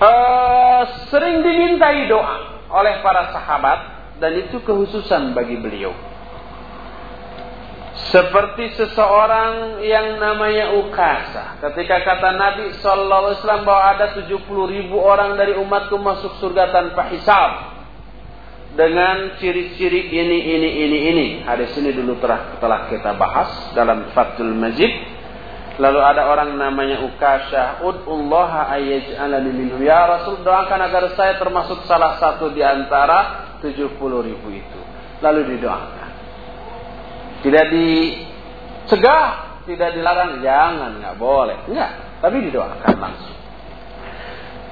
uh, 0.00 0.82
sering 1.10 1.42
dimintai 1.42 2.06
doa 2.06 2.66
oleh 2.70 3.02
para 3.02 3.34
sahabat 3.34 3.78
dan 4.18 4.34
itu 4.34 4.62
kehususan 4.62 5.34
bagi 5.34 5.58
beliau. 5.58 5.94
Seperti 8.08 8.78
seseorang 8.78 9.82
yang 9.82 10.22
namanya 10.22 10.70
Ukasa. 10.78 11.58
Ketika 11.60 12.06
kata 12.06 12.30
Nabi 12.38 12.64
Sallallahu 12.78 13.22
Alaihi 13.26 13.38
Wasallam 13.42 13.64
bahwa 13.66 13.84
ada 13.90 14.06
70 14.16 14.38
ribu 14.70 14.96
orang 15.02 15.34
dari 15.34 15.58
umatku 15.58 15.98
masuk 15.98 16.38
surga 16.38 16.70
tanpa 16.70 17.10
hisab 17.10 17.74
dengan 18.78 19.34
ciri-ciri 19.42 20.14
ini 20.14 20.38
ini 20.46 20.70
ini 20.86 20.98
ini. 21.10 21.26
Hadis 21.42 21.74
ini 21.74 21.90
dulu 21.90 22.22
telah 22.22 22.56
telah 22.62 22.86
kita 22.86 23.18
bahas 23.18 23.74
dalam 23.74 24.14
Fathul 24.14 24.54
Majid. 24.54 25.17
Lalu 25.78 26.00
ada 26.02 26.26
orang 26.26 26.58
namanya 26.58 27.06
Ukasha, 27.06 27.86
Ud'ullaha 27.86 28.66
ayyaj'alani 28.74 29.50
minhum. 29.54 29.78
Ya 29.78 30.10
Rasul, 30.10 30.42
doakan 30.42 30.90
agar 30.90 31.14
saya 31.14 31.38
termasuk 31.38 31.86
salah 31.86 32.18
satu 32.18 32.50
di 32.50 32.66
antara 32.66 33.54
70 33.62 33.94
ribu 34.26 34.48
itu. 34.50 34.80
Lalu 35.22 35.54
didoakan. 35.54 36.10
Tidak 37.46 37.66
dicegah, 37.70 39.26
tidak 39.70 39.94
dilarang, 39.94 40.42
jangan, 40.42 40.98
nggak 40.98 41.14
boleh. 41.14 41.70
Enggak, 41.70 41.90
tapi 42.26 42.36
didoakan 42.50 42.94
langsung. 42.98 43.38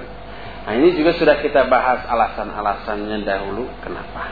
Nah 0.63 0.73
ini 0.79 0.95
juga 0.95 1.11
sudah 1.19 1.43
kita 1.43 1.67
bahas 1.67 2.07
alasan-alasannya 2.07 3.27
dahulu. 3.27 3.67
Kenapa? 3.83 4.31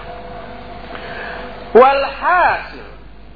Walhasil 1.72 2.84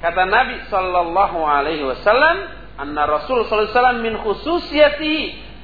kata 0.03 0.27
Nabi 0.27 0.67
sallallahu 0.67 1.39
alaihi 1.39 1.87
wasallam 1.87 2.51
anna 2.75 3.07
Rasul 3.07 3.47
sallallahu 3.47 3.71
alaihi 3.71 3.79
wasallam 3.79 3.99
min 4.03 4.15
khususiyati 4.19 5.15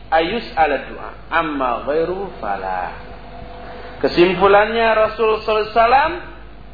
ayus 0.08 0.48
ala 0.56 0.88
doa 0.88 1.10
amma 1.32 1.84
ghairu 1.84 2.32
fala. 2.40 3.11
Kesimpulannya 4.02 4.88
Rasul 4.98 5.46
wasallam 5.46 6.12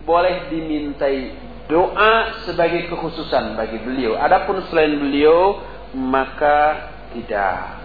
boleh 0.07 0.48
dimintai 0.48 1.36
doa 1.67 2.39
sebagai 2.48 2.88
kekhususan 2.88 3.60
bagi 3.60 3.84
beliau. 3.84 4.15
Adapun 4.15 4.63
selain 4.72 4.96
beliau 4.96 5.60
maka 5.91 6.88
tidak. 7.12 7.84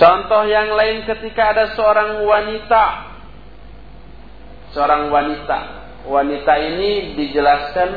Contoh 0.00 0.48
yang 0.48 0.72
lain 0.72 1.04
ketika 1.04 1.52
ada 1.56 1.64
seorang 1.76 2.24
wanita 2.24 2.84
seorang 4.76 5.08
wanita 5.08 5.58
wanita 6.04 6.52
ini 6.60 7.16
dijelaskan 7.16 7.88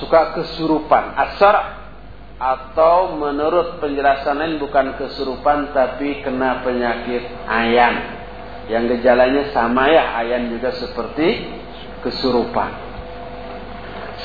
suka 0.00 0.32
kesurupan 0.32 1.12
asar 1.12 1.76
atau 2.40 3.16
menurut 3.20 3.80
penjelasan 3.84 4.40
lain 4.40 4.56
bukan 4.56 4.96
kesurupan 4.96 5.76
tapi 5.76 6.24
kena 6.24 6.64
penyakit 6.64 7.20
ayan 7.48 8.15
yang 8.66 8.90
gejalanya 8.90 9.54
sama 9.54 9.86
ya 9.90 10.16
ayan 10.22 10.50
juga 10.50 10.74
seperti 10.74 11.46
kesurupan 12.02 12.70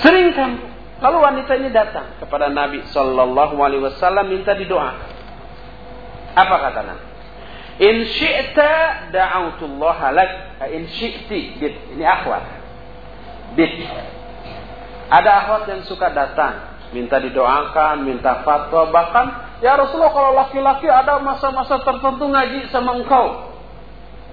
sering 0.02 0.34
kan 0.34 0.52
lalu 1.02 1.18
wanita 1.22 1.52
ini 1.62 1.70
datang 1.70 2.18
kepada 2.18 2.50
Nabi 2.50 2.86
Shallallahu 2.90 3.56
Alaihi 3.62 3.84
Wasallam 3.86 4.30
minta 4.30 4.58
didoakan 4.58 5.10
apa 6.32 6.56
kata 6.58 6.82
Nabi 6.86 7.12
In 7.82 8.06
syi'ta 8.06 9.10
da'autullah 9.10 9.98
lak. 10.14 10.32
In 10.70 10.86
syi'ti. 10.86 11.58
Ini 11.98 12.06
akhwat 12.06 12.46
bid. 13.58 13.74
Ada 15.12 15.30
akhwat 15.44 15.64
yang 15.68 15.82
suka 15.90 16.14
datang, 16.14 16.78
minta 16.96 17.20
didoakan, 17.20 18.08
minta 18.08 18.48
fatwa, 18.48 18.88
bahkan 18.96 19.60
ya 19.60 19.76
Rasulullah 19.76 20.16
kalau 20.16 20.32
laki-laki 20.32 20.88
ada 20.88 21.20
masa-masa 21.20 21.84
tertentu 21.84 22.32
ngaji 22.32 22.72
sama 22.72 22.96
engkau. 22.96 23.51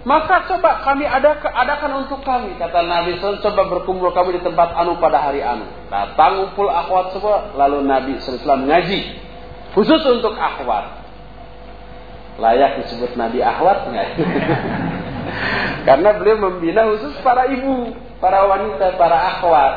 Maka 0.06 0.46
coba 0.46 0.86
kami 0.86 1.02
ada 1.10 1.42
adakan 1.42 2.06
untuk 2.06 2.22
kami 2.22 2.54
kata 2.54 2.86
Nabi 2.86 3.18
SAW 3.18 3.42
coba 3.42 3.66
berkumpul 3.66 4.14
kami 4.14 4.38
di 4.38 4.42
tempat 4.46 4.70
anu 4.78 4.94
pada 5.02 5.18
hari 5.18 5.42
anu. 5.42 5.66
Datang 5.90 6.38
ngumpul 6.38 6.70
akhwat 6.70 7.18
semua 7.18 7.50
lalu 7.58 7.82
Nabi 7.82 8.12
SAW 8.22 8.62
ngaji 8.62 9.00
khusus 9.74 10.02
untuk 10.06 10.38
akhwat. 10.38 11.02
Layak 12.38 12.86
disebut 12.86 13.18
Nabi 13.18 13.42
akhwat 13.42 13.90
enggak? 13.90 14.08
Karena 15.90 16.14
beliau 16.14 16.46
membina 16.46 16.86
khusus 16.94 17.18
para 17.26 17.50
ibu 17.50 17.90
para 18.22 18.46
wanita, 18.46 18.94
para 18.94 19.18
akhwat. 19.34 19.74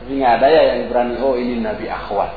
Tapi 0.00 0.12
nggak 0.16 0.32
ada 0.40 0.48
ya 0.48 0.62
yang 0.72 0.88
berani, 0.88 1.14
oh 1.20 1.36
ini 1.36 1.60
Nabi 1.60 1.84
akhwat. 1.84 2.32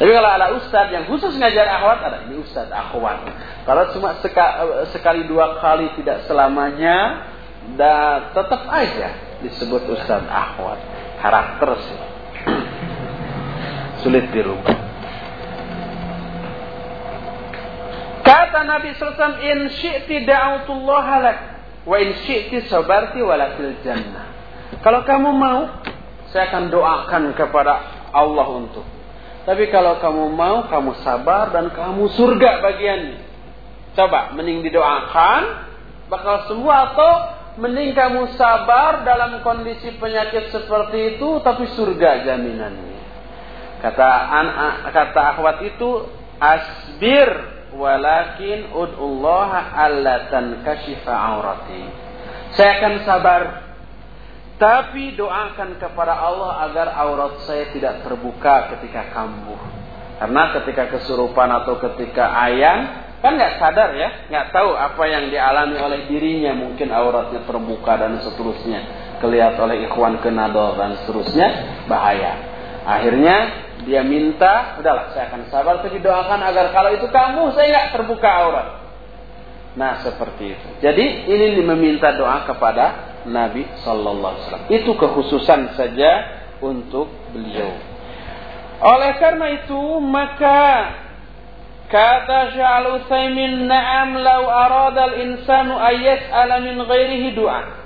Tapi 0.00 0.16
kalau 0.16 0.30
ada 0.32 0.56
ustadz 0.56 0.96
yang 0.96 1.04
khusus 1.04 1.36
ngajar 1.36 1.68
akhwat, 1.68 2.00
ada 2.00 2.24
ini 2.24 2.40
ustadz 2.40 2.72
akhwat. 2.72 3.20
Kalau 3.68 3.84
cuma 3.92 4.16
sekali, 4.24 4.88
sekali 4.96 5.28
dua 5.28 5.60
kali 5.60 5.92
tidak 6.00 6.24
selamanya, 6.24 7.28
dan 7.76 8.32
tetap 8.32 8.64
aja 8.72 9.12
disebut 9.44 9.92
ustadz 9.92 10.24
akhwat. 10.24 10.80
Karakter 11.20 11.70
sih. 11.84 12.00
Sulit 14.00 14.24
dirubah. 14.32 14.72
Kata 18.24 18.64
Nabi 18.64 18.96
SAW, 18.96 19.36
In 19.44 19.68
syi'ti 19.68 20.24
da'utullah 20.24 21.00
halak. 21.04 21.38
Wa 21.84 22.00
in 22.00 22.16
syi'ti 22.24 22.72
sabarti 22.72 23.20
walakil 23.20 23.76
jannah. 23.84 24.32
Kalau 24.80 25.04
kamu 25.04 25.28
mau, 25.28 25.68
saya 26.32 26.48
akan 26.48 26.72
doakan 26.72 27.36
kepada 27.36 27.74
Allah 28.16 28.48
untuk. 28.48 28.99
Tapi 29.44 29.72
kalau 29.72 29.96
kamu 29.98 30.36
mau, 30.36 30.68
kamu 30.68 31.00
sabar 31.00 31.48
dan 31.50 31.72
kamu 31.72 32.12
surga 32.12 32.60
bagiannya. 32.60 33.18
Coba, 33.96 34.36
mending 34.36 34.62
didoakan, 34.62 35.42
bakal 36.12 36.46
semua 36.46 36.92
atau 36.92 37.12
mending 37.58 37.96
kamu 37.96 38.36
sabar 38.36 39.02
dalam 39.02 39.40
kondisi 39.40 39.96
penyakit 39.96 40.52
seperti 40.52 41.16
itu, 41.16 41.40
tapi 41.40 41.66
surga 41.72 42.22
jaminannya. 42.28 43.00
Kata 43.80 44.10
kata 44.92 45.22
akhwat 45.34 45.64
itu, 45.64 46.04
asbir 46.36 47.28
walakin 47.74 48.76
ud'ullaha 48.76 49.72
alla 49.72 50.28
tankashifa 50.28 51.10
aurati. 51.10 51.82
Saya 52.54 52.82
akan 52.82 52.94
sabar 53.08 53.40
tapi 54.60 55.16
doakan 55.16 55.80
kepada 55.80 56.12
Allah 56.12 56.68
agar 56.68 56.92
aurat 56.92 57.40
saya 57.48 57.72
tidak 57.72 58.04
terbuka 58.04 58.76
ketika 58.76 59.08
kambuh. 59.16 59.56
Karena 60.20 60.52
ketika 60.60 60.92
kesurupan 60.92 61.48
atau 61.48 61.80
ketika 61.80 62.28
ayan, 62.28 63.08
kan 63.24 63.40
nggak 63.40 63.56
sadar 63.56 63.96
ya, 63.96 64.28
nggak 64.28 64.52
tahu 64.52 64.76
apa 64.76 65.00
yang 65.08 65.32
dialami 65.32 65.80
oleh 65.80 66.00
dirinya, 66.12 66.52
mungkin 66.52 66.92
auratnya 66.92 67.40
terbuka 67.48 67.96
dan 67.96 68.20
seterusnya, 68.20 68.80
kelihatan 69.24 69.64
oleh 69.64 69.88
ikhwan 69.88 70.20
kenadol 70.20 70.76
dan 70.76 71.00
seterusnya, 71.00 71.48
bahaya. 71.88 72.36
Akhirnya 72.84 73.36
dia 73.88 74.04
minta, 74.04 74.76
udahlah 74.76 75.16
saya 75.16 75.32
akan 75.32 75.48
sabar 75.48 75.80
tapi 75.80 76.04
doakan 76.04 76.40
agar 76.52 76.68
kalau 76.76 76.92
itu 76.92 77.08
kamu 77.08 77.56
saya 77.56 77.66
nggak 77.72 77.88
terbuka 77.96 78.28
aurat. 78.28 78.68
Nah 79.72 80.04
seperti 80.04 80.52
itu. 80.52 80.68
Jadi 80.84 81.32
ini 81.32 81.64
meminta 81.64 82.12
doa 82.12 82.44
kepada 82.44 83.09
Nabi 83.25 83.65
Sallallahu 83.81 84.33
Alaihi 84.33 84.43
Wasallam. 84.45 84.67
Itu 84.69 84.91
kekhususan 84.95 85.61
saja 85.73 86.11
untuk 86.61 87.09
beliau. 87.33 87.73
Oleh 88.85 89.11
karena 89.17 89.47
itu 89.63 89.81
maka 90.03 90.91
kata 91.87 92.53
Syaikhul 92.53 93.01
Utsaimin 93.01 93.65
na'am 93.69 94.19
law 94.19 94.43
arada 94.49 95.15
al-insanu 95.15 95.79
ayat 95.79 96.27
ala 96.33 96.59
min 96.59 96.81
ghairihi 96.83 97.33
du'a 97.33 97.85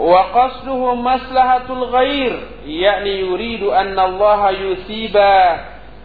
وقصده 0.00 0.94
مصلحة 0.94 1.68
الغير 1.70 2.40
يعني 2.66 3.20
يريد 3.20 3.62
أن 3.62 3.98
الله 3.98 4.50
يثيب 4.50 5.16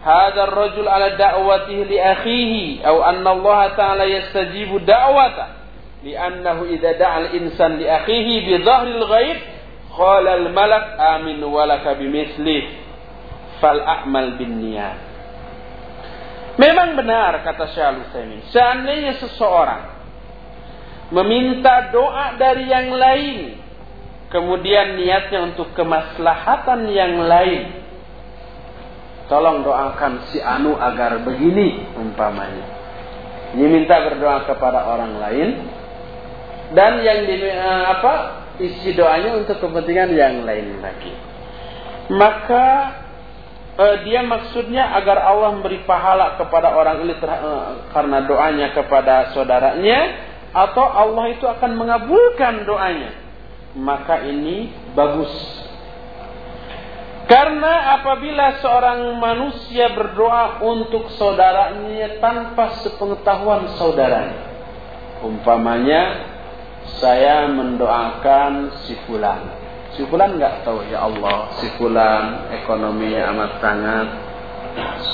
هذا 0.04 0.44
الرجل 0.44 0.88
على 0.88 1.16
دعوته 1.16 1.72
لأخيه 1.72 2.86
أو 2.86 3.04
أن 3.04 3.26
الله 3.26 3.68
تعالى 3.68 4.04
يستجيب 4.12 4.84
دعوته 4.86 5.46
li'annahu 6.01 6.65
idza 6.73 6.97
da'al 6.97 7.37
insan 7.37 7.77
li 7.77 7.85
akhihi 7.85 8.35
bi 8.49 8.53
dhahril 8.61 9.05
ghaib 9.05 9.39
qala 9.93 10.31
al 10.41 10.45
malak 10.49 10.97
amin 10.97 11.39
walaka 11.45 11.97
bimisli 11.97 12.69
fal 13.61 13.77
a'mal 13.77 14.37
bin 14.41 14.57
niyat. 14.57 14.97
Memang 16.57 16.99
benar 16.99 17.41
kata 17.47 17.71
Syaikhul 17.71 18.03
Utsaimin 18.09 18.41
seandainya 18.51 19.17
seseorang 19.23 19.83
meminta 21.15 21.89
doa 21.93 22.35
dari 22.35 22.67
yang 22.67 22.91
lain 22.91 23.61
kemudian 24.31 24.99
niatnya 24.99 25.53
untuk 25.53 25.71
kemaslahatan 25.75 26.91
yang 26.91 27.23
lain 27.23 27.81
tolong 29.31 29.63
doakan 29.63 30.27
si 30.27 30.43
anu 30.43 30.75
agar 30.75 31.23
begini 31.23 31.87
umpamanya. 31.95 32.67
Dia 33.55 33.67
minta 33.67 33.99
berdoa 34.03 34.43
kepada 34.47 34.87
orang 34.91 35.19
lain 35.19 35.49
dan 36.71 37.03
yang 37.03 37.27
di 37.27 37.35
eh, 37.43 37.83
apa 37.87 38.13
isi 38.61 38.93
doanya 38.93 39.39
untuk 39.39 39.57
kepentingan 39.59 40.13
yang 40.15 40.45
lain 40.45 40.79
lagi. 40.79 41.13
Maka 42.11 42.67
uh, 43.77 43.95
dia 44.03 44.21
maksudnya 44.25 44.91
agar 44.99 45.21
Allah 45.21 45.55
memberi 45.57 45.83
pahala 45.87 46.35
kepada 46.35 46.75
orang 46.75 47.05
ini 47.05 47.13
uh, 47.17 47.89
karena 47.91 48.25
doanya 48.25 48.67
kepada 48.75 49.31
saudaranya 49.33 49.99
atau 50.51 50.83
Allah 50.83 51.31
itu 51.31 51.45
akan 51.47 51.71
mengabulkan 51.79 52.67
doanya 52.67 53.11
maka 53.71 54.27
ini 54.27 54.67
bagus 54.91 55.31
karena 57.31 57.95
apabila 58.01 58.59
seorang 58.59 59.15
manusia 59.15 59.95
berdoa 59.95 60.59
untuk 60.59 61.07
saudaranya 61.15 62.19
tanpa 62.19 62.83
sepengetahuan 62.83 63.71
saudaranya 63.79 64.51
umpamanya 65.23 66.30
saya 66.99 67.49
mendoakan 67.49 68.73
si 68.85 68.93
fulan 69.05 69.61
Si 69.91 70.07
fulan 70.07 70.39
nggak 70.39 70.63
tahu 70.63 70.87
ya 70.87 71.03
Allah, 71.03 71.51
si 71.59 71.67
fulan 71.75 72.47
ekonominya 72.55 73.27
amat 73.35 73.59
sangat 73.59 74.07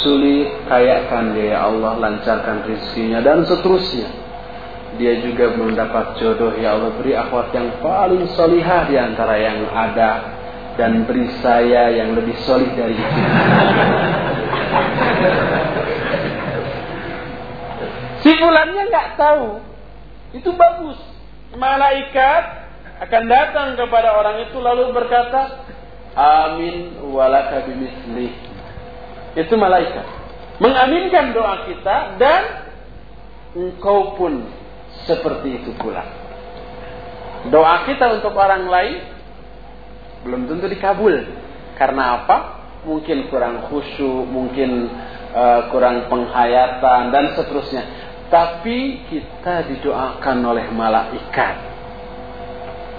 sulit, 0.05 0.53
kayakan 0.69 1.33
dia 1.33 1.57
ya 1.57 1.65
Allah, 1.65 1.97
lancarkan 1.97 2.61
rezekinya 2.61 3.25
dan 3.25 3.41
seterusnya. 3.41 4.05
Dia 5.01 5.17
juga 5.25 5.49
belum 5.57 5.73
dapat 5.73 6.21
jodoh 6.21 6.53
ya 6.61 6.77
Allah 6.77 6.93
beri 6.93 7.17
akhwat 7.17 7.49
yang 7.57 7.81
paling 7.81 8.29
solihah 8.37 8.85
di 8.85 9.01
antara 9.01 9.41
yang 9.41 9.65
ada 9.73 10.37
dan 10.77 11.09
beri 11.09 11.25
saya 11.41 11.97
yang 11.97 12.13
lebih 12.13 12.37
solih 12.45 12.69
dari 12.77 12.93
itu. 12.93 13.17
si 18.21 18.29
fulannya 18.37 18.93
nggak 18.93 19.17
tahu, 19.17 19.57
itu 20.37 20.53
bagus. 20.53 21.16
Malaikat 21.55 22.43
akan 23.07 23.23
datang 23.29 23.67
kepada 23.79 24.17
orang 24.19 24.49
itu 24.49 24.57
lalu 24.59 24.91
berkata, 24.91 25.63
Amin 26.17 26.97
walaka 27.13 27.63
bimisli. 27.69 28.33
Itu 29.37 29.53
malaikat. 29.53 30.03
Mengaminkan 30.57 31.37
doa 31.37 31.69
kita 31.69 32.17
dan 32.17 32.41
engkau 33.53 34.17
pun 34.17 34.49
seperti 35.05 35.61
itu 35.61 35.71
pula. 35.77 36.01
Doa 37.53 37.85
kita 37.85 38.17
untuk 38.17 38.33
orang 38.33 38.65
lain 38.65 38.97
belum 40.25 40.49
tentu 40.49 40.65
dikabul. 40.65 41.15
Karena 41.77 42.17
apa? 42.19 42.37
Mungkin 42.89 43.29
kurang 43.29 43.69
khusyuk, 43.69 44.25
mungkin 44.25 44.89
uh, 45.37 45.69
kurang 45.69 46.09
penghayatan 46.09 47.13
dan 47.13 47.37
seterusnya. 47.37 47.83
Tapi 48.27 49.07
kita 49.07 49.71
didoakan 49.71 50.37
oleh 50.43 50.67
malaikat. 50.75 51.55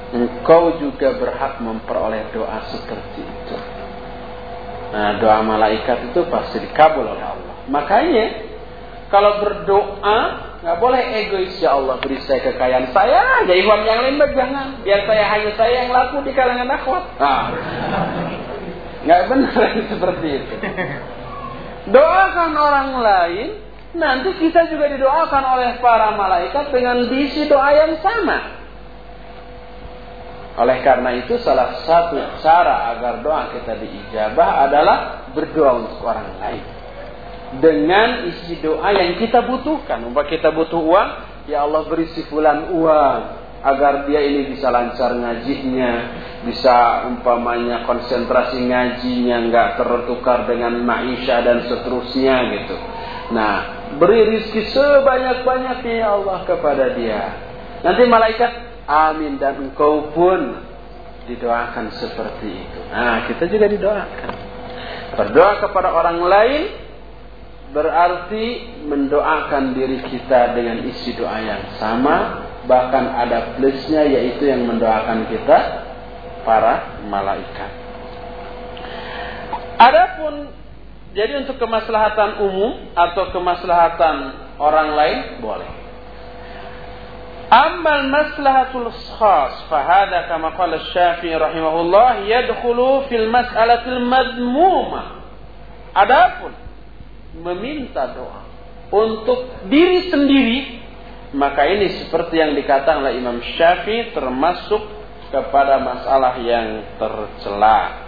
Engkau 0.09 0.81
juga 0.81 1.21
berhak 1.21 1.61
memperoleh 1.61 2.33
doa 2.33 2.65
seperti 2.73 3.21
itu. 3.21 3.57
Nah, 4.89 5.21
doa 5.21 5.45
malaikat 5.45 6.09
itu 6.09 6.25
pasti 6.33 6.65
dikabul 6.65 7.05
oleh 7.05 7.21
Allah. 7.21 7.57
Makanya 7.69 8.27
kalau 9.13 9.45
berdoa 9.45 10.21
nggak 10.65 10.79
boleh 10.81 11.03
egois. 11.25 11.61
Ya 11.61 11.77
Allah 11.77 12.01
beri 12.01 12.25
saya 12.25 12.41
kekayaan 12.49 12.89
saya 12.97 13.45
aja. 13.45 13.53
Ikhwan 13.53 13.85
yang 13.85 14.01
lain 14.01 14.17
jangan. 14.33 14.81
Biar 14.81 15.05
saya 15.05 15.25
hanya 15.29 15.51
saya 15.61 15.73
yang 15.85 15.91
laku 15.93 16.25
di 16.25 16.33
kalangan 16.33 16.73
akhwat. 16.73 17.05
Nah, 17.21 17.45
nggak 19.05 19.23
benar 19.29 19.69
seperti 19.93 20.29
itu. 20.41 20.55
Doakan 21.93 22.53
orang 22.57 22.89
lain 22.97 23.68
nanti 23.97 24.37
kita 24.37 24.69
juga 24.69 24.93
didoakan 24.93 25.45
oleh 25.57 25.71
para 25.81 26.13
malaikat 26.13 26.69
dengan 26.73 27.09
diisi 27.09 27.49
doa 27.49 27.71
yang 27.73 27.97
sama 28.05 28.59
oleh 30.59 30.83
karena 30.83 31.15
itu 31.23 31.39
salah 31.39 31.87
satu 31.87 32.19
cara 32.43 32.91
agar 32.91 33.23
doa 33.23 33.55
kita 33.55 33.79
diijabah 33.79 34.67
adalah 34.67 35.31
berdoa 35.31 35.87
untuk 35.87 36.03
orang 36.03 36.35
lain. 36.43 36.65
Dengan 37.63 38.27
isi 38.27 38.59
doa 38.59 38.91
yang 38.91 39.23
kita 39.23 39.47
butuhkan. 39.47 40.03
Umpah 40.11 40.27
kita 40.27 40.51
butuh 40.51 40.83
uang, 40.83 41.09
ya 41.47 41.63
Allah 41.63 41.87
beri 41.87 42.11
si 42.11 42.27
fulan 42.27 42.75
uang 42.75 43.21
agar 43.63 44.11
dia 44.11 44.19
ini 44.19 44.51
bisa 44.51 44.75
lancar 44.75 45.15
ngajinya, 45.15 45.93
bisa 46.43 47.07
umpamanya 47.07 47.87
konsentrasi 47.87 48.59
ngajinya 48.59 49.47
nggak 49.51 49.69
tertukar 49.79 50.51
dengan 50.51 50.75
maisha 50.83 51.39
dan 51.39 51.71
seterusnya 51.71 52.35
gitu. 52.59 52.77
Nah, 53.29 53.57
beri 54.01 54.25
rizki 54.25 54.73
sebanyak-banyaknya 54.73 55.95
ya 56.01 56.09
Allah 56.17 56.39
kepada 56.49 56.97
dia. 56.97 57.23
Nanti 57.85 58.03
malaikat 58.09 58.53
Amin 58.89 59.37
dan 59.37 59.61
engkau 59.61 60.09
pun 60.17 60.65
didoakan 61.29 61.93
seperti 61.93 62.49
itu. 62.49 62.81
Nah, 62.89 63.29
kita 63.29 63.45
juga 63.53 63.69
didoakan. 63.69 64.33
Berdoa 65.13 65.53
kepada 65.61 65.93
orang 65.93 66.19
lain 66.25 66.63
berarti 67.69 68.65
mendoakan 68.89 69.77
diri 69.77 70.01
kita 70.09 70.57
dengan 70.57 70.89
isi 70.89 71.13
doa 71.13 71.37
yang 71.37 71.77
sama, 71.77 72.49
bahkan 72.65 73.13
ada 73.13 73.61
plusnya 73.61 74.09
yaitu 74.09 74.49
yang 74.49 74.65
mendoakan 74.65 75.29
kita 75.29 75.85
para 76.49 77.05
malaikat. 77.13 77.71
Adapun 79.77 80.49
jadi 81.17 81.33
untuk 81.47 81.57
kemaslahatan 81.57 82.45
umum 82.45 82.93
atau 82.93 83.33
kemaslahatan 83.33 84.17
orang 84.61 84.89
lain 84.93 85.19
boleh. 85.41 85.71
Amal 87.49 88.13
maslahatul 88.13 88.93
khas 88.93 89.65
fahada 89.73 90.29
kama 90.29 90.53
qala 90.53 90.85
Syafi'i 90.93 91.33
rahimahullah 91.33 92.29
yadkhulu 92.29 93.09
fil 93.09 93.25
mas'alatil 93.33 94.05
madmuma. 94.05 95.25
Adapun 95.97 96.53
meminta 97.41 98.13
doa 98.13 98.45
untuk 98.93 99.49
diri 99.73 100.13
sendiri 100.13 100.59
maka 101.33 101.69
ini 101.69 102.05
seperti 102.05 102.41
yang 102.41 102.57
dikatakan 102.57 103.05
oleh 103.05 103.21
Imam 103.21 103.41
Syafi'i 103.41 104.17
termasuk 104.17 104.81
kepada 105.29 105.77
masalah 105.81 106.41
yang 106.41 106.85
tercela. 106.97 108.08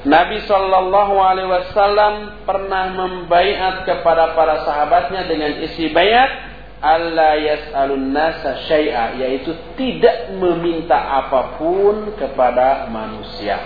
Nabi 0.00 0.40
Shallallahu 0.48 1.14
Alaihi 1.20 1.50
Wasallam 1.52 2.44
pernah 2.48 2.88
membaiat 2.96 3.84
kepada 3.84 4.32
para 4.32 4.64
sahabatnya 4.64 5.28
dengan 5.28 5.60
isi 5.60 5.92
bayat 5.92 6.50
Allah 6.80 7.36
yas'alun 7.36 8.08
nasa 8.08 8.64
syai'a 8.64 9.20
yaitu 9.20 9.52
tidak 9.76 10.32
meminta 10.40 10.96
apa 10.96 11.60
pun 11.60 12.16
kepada 12.16 12.88
manusia. 12.88 13.60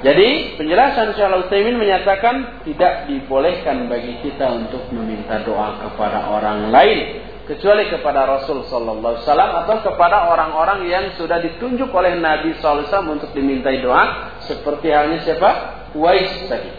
Jadi 0.00 0.56
penjelasan 0.56 1.12
Syaikhul 1.12 1.46
Utsaimin 1.46 1.76
menyatakan 1.76 2.64
tidak 2.64 3.06
dibolehkan 3.12 3.92
bagi 3.92 4.24
kita 4.24 4.48
untuk 4.50 4.88
meminta 4.88 5.44
doa 5.44 5.84
kepada 5.84 6.32
orang 6.32 6.72
lain 6.72 7.21
kecuali 7.42 7.90
kepada 7.90 8.22
Rasul 8.28 8.62
sallallahu 8.70 9.18
wasallam 9.18 9.66
atau 9.66 9.76
kepada 9.82 10.30
orang-orang 10.30 10.86
yang 10.86 11.04
sudah 11.18 11.42
ditunjuk 11.42 11.90
oleh 11.90 12.14
Nabi 12.18 12.54
sallallahu 12.58 12.86
wasallam 12.86 13.18
untuk 13.18 13.30
dimintai 13.34 13.82
doa 13.82 14.34
seperti 14.46 14.94
halnya 14.94 15.22
siapa? 15.26 15.50
Wais 15.98 16.30
tadi. 16.46 16.70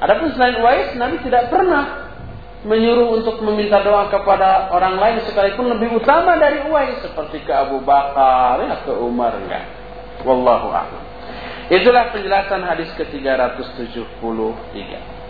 Adapun 0.00 0.32
selain 0.32 0.58
Wais 0.64 0.96
Nabi 0.96 1.20
tidak 1.22 1.52
pernah 1.52 2.10
menyuruh 2.60 3.20
untuk 3.20 3.40
meminta 3.40 3.80
doa 3.80 4.12
kepada 4.12 4.68
orang 4.68 5.00
lain 5.00 5.24
sekalipun 5.24 5.72
lebih 5.76 5.96
utama 5.96 6.36
dari 6.36 6.60
Uwais 6.68 7.00
seperti 7.00 7.40
ke 7.44 7.52
Abu 7.52 7.80
Bakar 7.80 8.60
ya 8.60 8.84
ke 8.84 8.92
Umar 8.92 9.32
enggak. 9.40 9.64
Wallahu 10.28 10.68
a'lam. 10.68 11.04
Itulah 11.70 12.10
penjelasan 12.12 12.66
hadis 12.66 12.90
ke-373. 12.98 14.74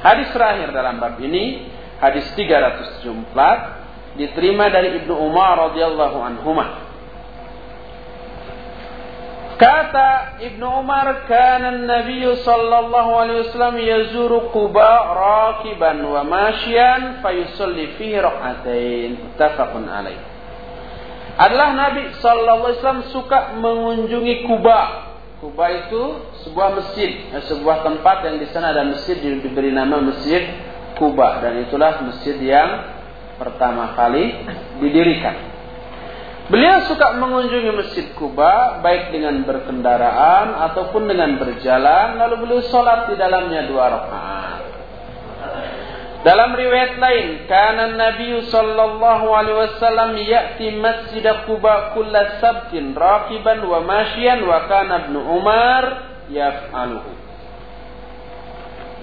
Hadis 0.01 0.29
terakhir 0.33 0.73
dalam 0.73 0.97
bab 0.97 1.21
ini, 1.21 1.69
hadis 2.01 2.25
374 2.33 3.80
diterima 4.21 4.69
dari 4.69 5.01
Ibnu 5.01 5.17
Umar 5.17 5.73
radhiyallahu 5.73 6.19
anhumah. 6.21 6.69
Kata 9.61 10.41
Ibnu 10.41 10.65
Umar, 10.81 11.29
"Kana 11.29 11.77
Nabi 11.77 12.25
sallallahu 12.25 13.11
alaihi 13.13 13.41
wasallam 13.45 13.77
yazuru 13.77 14.49
Quba 14.57 14.93
rakiban 15.13 16.01
wa 16.01 16.25
masyian 16.25 17.21
fayusalli 17.21 17.93
fihi 18.01 18.17
rak'atain." 18.17 19.21
Muttafaqun 19.21 19.85
alaih. 19.85 20.17
Adalah 21.37 21.77
Nabi 21.77 22.09
sallallahu 22.25 22.61
alaihi 22.69 22.79
wasallam 22.81 23.05
suka 23.13 23.39
mengunjungi 23.61 24.49
Kuba. 24.49 25.13
Kuba 25.45 25.65
itu 25.73 26.03
sebuah 26.45 26.81
masjid, 26.81 27.33
sebuah 27.49 27.85
tempat 27.85 28.29
yang 28.29 28.37
di 28.41 28.49
sana 28.53 28.77
ada 28.77 28.85
masjid 28.85 29.17
diberi 29.17 29.73
nama 29.73 30.01
Masjid 30.01 30.53
Kuba 31.01 31.41
dan 31.41 31.65
itulah 31.65 32.01
masjid 32.05 32.37
yang 32.41 33.00
pertama 33.41 33.97
kali 33.97 34.45
didirikan. 34.85 35.49
Beliau 36.51 36.83
suka 36.85 37.15
mengunjungi 37.15 37.71
Masjid 37.73 38.07
Kuba 38.13 38.83
baik 38.85 39.15
dengan 39.15 39.41
berkendaraan 39.47 40.59
ataupun 40.69 41.07
dengan 41.09 41.39
berjalan 41.39 42.19
lalu 42.21 42.35
beliau 42.45 42.63
sholat 42.69 43.09
di 43.09 43.15
dalamnya 43.15 43.71
dua 43.71 43.85
rakaat. 43.87 44.61
Dalam 46.21 46.53
riwayat 46.53 47.01
lain, 47.01 47.49
karena 47.49 47.97
Nabi 47.97 48.45
sallallahu 48.45 49.27
alaihi 49.33 49.57
wasallam 49.57 50.21
ya'ti 50.21 50.77
Masjid 50.77 51.25
Kuba 51.49 51.97
kulla 51.97 52.37
sabtin 52.45 52.93
raqiban 52.93 53.65
wa 53.65 53.81
masyian 53.81 54.45
wa 54.45 54.69
kana 54.69 55.09
Umar 55.17 55.85
yaf'aluhu. 56.29 57.20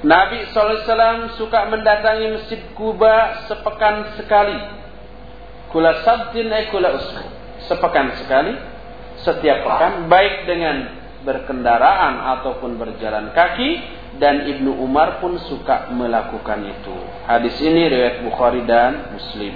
Nabi 0.05 0.45
SAW 0.53 1.33
suka 1.41 1.65
mendatangi 1.73 2.37
Masjid 2.37 2.61
Kuba 2.77 3.49
sepekan 3.49 4.13
sekali. 4.13 4.57
Kula 5.73 6.05
sabtin 6.05 6.53
ay 6.53 6.69
kula 6.69 6.93
usbu 7.01 7.25
sepekan 7.65 8.13
sekali, 8.21 8.53
setiap 9.25 9.65
pekan, 9.65 10.05
baik 10.05 10.45
dengan 10.45 10.93
berkendaraan 11.25 12.39
ataupun 12.39 12.77
berjalan 12.77 13.33
kaki, 13.33 13.81
dan 14.21 14.45
Ibnu 14.47 14.77
Umar 14.79 15.17
pun 15.19 15.35
suka 15.49 15.89
melakukan 15.91 16.61
itu. 16.63 16.95
Hadis 17.25 17.57
ini 17.59 17.89
riwayat 17.89 18.23
Bukhari 18.23 18.63
dan 18.63 19.11
Muslim. 19.11 19.53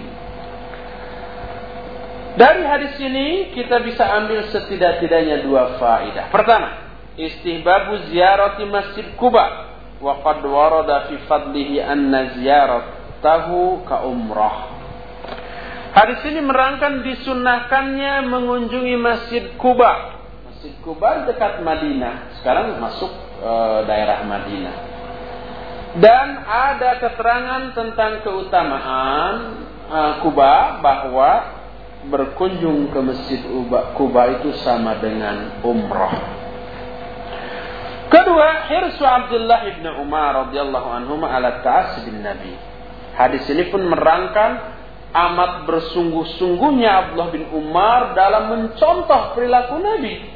Dari 2.32 2.64
hadis 2.64 2.96
ini 2.98 3.52
kita 3.56 3.84
bisa 3.84 4.08
ambil 4.08 4.48
setidak-tidaknya 4.50 5.44
dua 5.44 5.78
faidah. 5.78 6.32
Pertama, 6.32 6.80
istihbabu 7.20 8.10
ziarati 8.12 8.64
Masjid 8.68 9.08
Kuba 9.20 9.71
warada 10.02 11.08
fi 11.08 11.16
fadlihi 11.30 11.80
anna 11.80 12.36
ziyaratahu 12.36 13.86
ka 13.86 14.04
umrah. 14.10 14.82
Hadis 15.92 16.24
ini 16.24 16.40
merangkan 16.40 17.04
disunahkannya 17.04 18.24
mengunjungi 18.32 18.96
Masjid 18.96 19.44
Kuba. 19.60 20.24
Masjid 20.48 20.72
Kuba 20.80 21.28
dekat 21.28 21.60
Madinah. 21.60 22.40
Sekarang 22.40 22.80
masuk 22.80 23.12
e, 23.44 23.52
daerah 23.92 24.24
Madinah. 24.24 24.76
Dan 26.00 26.48
ada 26.48 26.96
keterangan 26.96 27.76
tentang 27.76 28.24
keutamaan 28.24 29.34
e, 29.92 30.00
Kuba 30.24 30.80
bahwa 30.80 31.32
berkunjung 32.08 32.96
ke 32.96 33.00
Masjid 33.04 33.42
Kuba 34.00 34.22
itu 34.40 34.56
sama 34.64 34.96
dengan 34.96 35.60
umrah. 35.60 36.16
Kedua, 38.12 38.68
hirsu 38.68 39.08
Abdullah 39.08 39.72
ibn 39.72 39.88
Umar 40.04 40.36
radhiyallahu 40.36 40.88
anhu 41.00 41.16
ala 41.24 41.64
ta'as 41.64 42.04
bin 42.04 42.20
Nabi. 42.20 42.52
Hadis 43.16 43.48
ini 43.48 43.72
pun 43.72 43.88
merangkan 43.88 44.60
amat 45.16 45.64
bersungguh-sungguhnya 45.64 46.90
Abdullah 46.92 47.32
bin 47.32 47.48
Umar 47.56 48.12
dalam 48.12 48.52
mencontoh 48.52 49.32
perilaku 49.32 49.80
Nabi. 49.80 50.28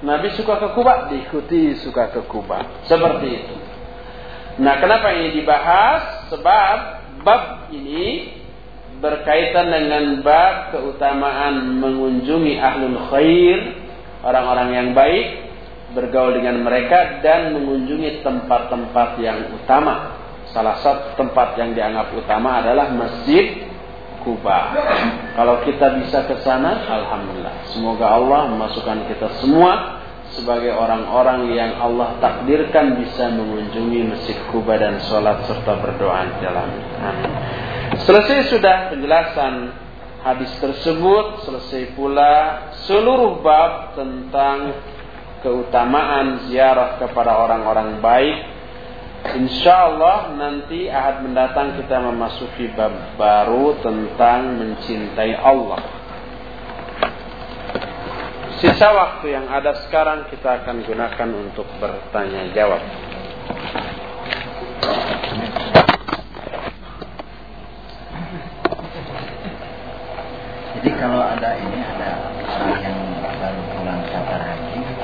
Nabi 0.00 0.32
suka 0.40 0.56
ke 0.56 0.68
Kuba, 0.72 1.12
diikuti 1.12 1.76
suka 1.84 2.16
ke 2.16 2.24
Kuba. 2.24 2.88
Seperti 2.88 3.28
itu. 3.28 3.56
Nah, 4.64 4.80
kenapa 4.80 5.12
ini 5.12 5.36
dibahas? 5.36 6.32
Sebab 6.32 6.76
bab 7.28 7.68
ini 7.76 8.40
berkaitan 9.04 9.68
dengan 9.68 10.24
bab 10.24 10.72
keutamaan 10.72 11.76
mengunjungi 11.76 12.56
ahlul 12.56 12.98
khair, 13.12 13.58
orang-orang 14.24 14.68
yang 14.72 14.88
baik, 14.96 15.41
bergaul 15.92 16.36
dengan 16.36 16.60
mereka 16.64 17.20
dan 17.20 17.56
mengunjungi 17.56 18.24
tempat-tempat 18.24 19.20
yang 19.20 19.52
utama. 19.54 20.18
Salah 20.52 20.80
satu 20.84 21.16
tempat 21.16 21.56
yang 21.56 21.72
dianggap 21.72 22.12
utama 22.12 22.60
adalah 22.60 22.92
masjid 22.92 23.72
Kuba. 24.22 24.70
Kalau 25.34 25.66
kita 25.66 25.98
bisa 25.98 26.22
ke 26.30 26.38
sana, 26.46 26.78
alhamdulillah. 26.86 27.74
Semoga 27.74 28.06
Allah 28.06 28.54
memasukkan 28.54 29.10
kita 29.10 29.42
semua 29.42 29.98
sebagai 30.32 30.72
orang-orang 30.72 31.52
yang 31.52 31.76
Allah 31.76 32.16
takdirkan 32.22 33.02
bisa 33.02 33.28
mengunjungi 33.34 34.14
Masjid 34.14 34.38
Kuba 34.48 34.80
dan 34.80 35.02
sholat 35.04 35.44
serta 35.44 35.74
berdoa 35.74 36.22
di 36.24 36.36
dalam. 36.38 36.68
Amin. 37.02 37.32
Selesai 38.06 38.48
sudah 38.48 38.94
penjelasan 38.94 39.74
hadis 40.24 40.52
tersebut, 40.62 41.44
selesai 41.44 41.92
pula 41.98 42.34
seluruh 42.88 43.42
bab 43.44 43.98
tentang 43.98 44.72
keutamaan 45.42 46.48
ziarah 46.48 46.96
kepada 47.02 47.36
orang-orang 47.42 47.98
baik 48.00 48.52
Insya 49.22 49.86
Allah 49.86 50.34
nanti 50.34 50.90
ahad 50.90 51.22
mendatang 51.22 51.78
kita 51.78 52.02
memasuki 52.02 52.66
bab 52.74 52.90
baru 53.14 53.78
tentang 53.78 54.58
mencintai 54.58 55.38
Allah. 55.38 55.78
Sisa 58.58 58.90
waktu 58.90 59.30
yang 59.30 59.46
ada 59.46 59.78
sekarang 59.86 60.26
kita 60.26 60.66
akan 60.66 60.82
gunakan 60.82 61.28
untuk 61.38 61.70
bertanya 61.78 62.50
jawab. 62.50 62.82
Jadi 70.82 70.90
kalau 70.98 71.22
ada 71.22 71.50
ini 71.62 71.78
ada 71.78 72.10
orang 72.58 72.78
yang 72.82 73.01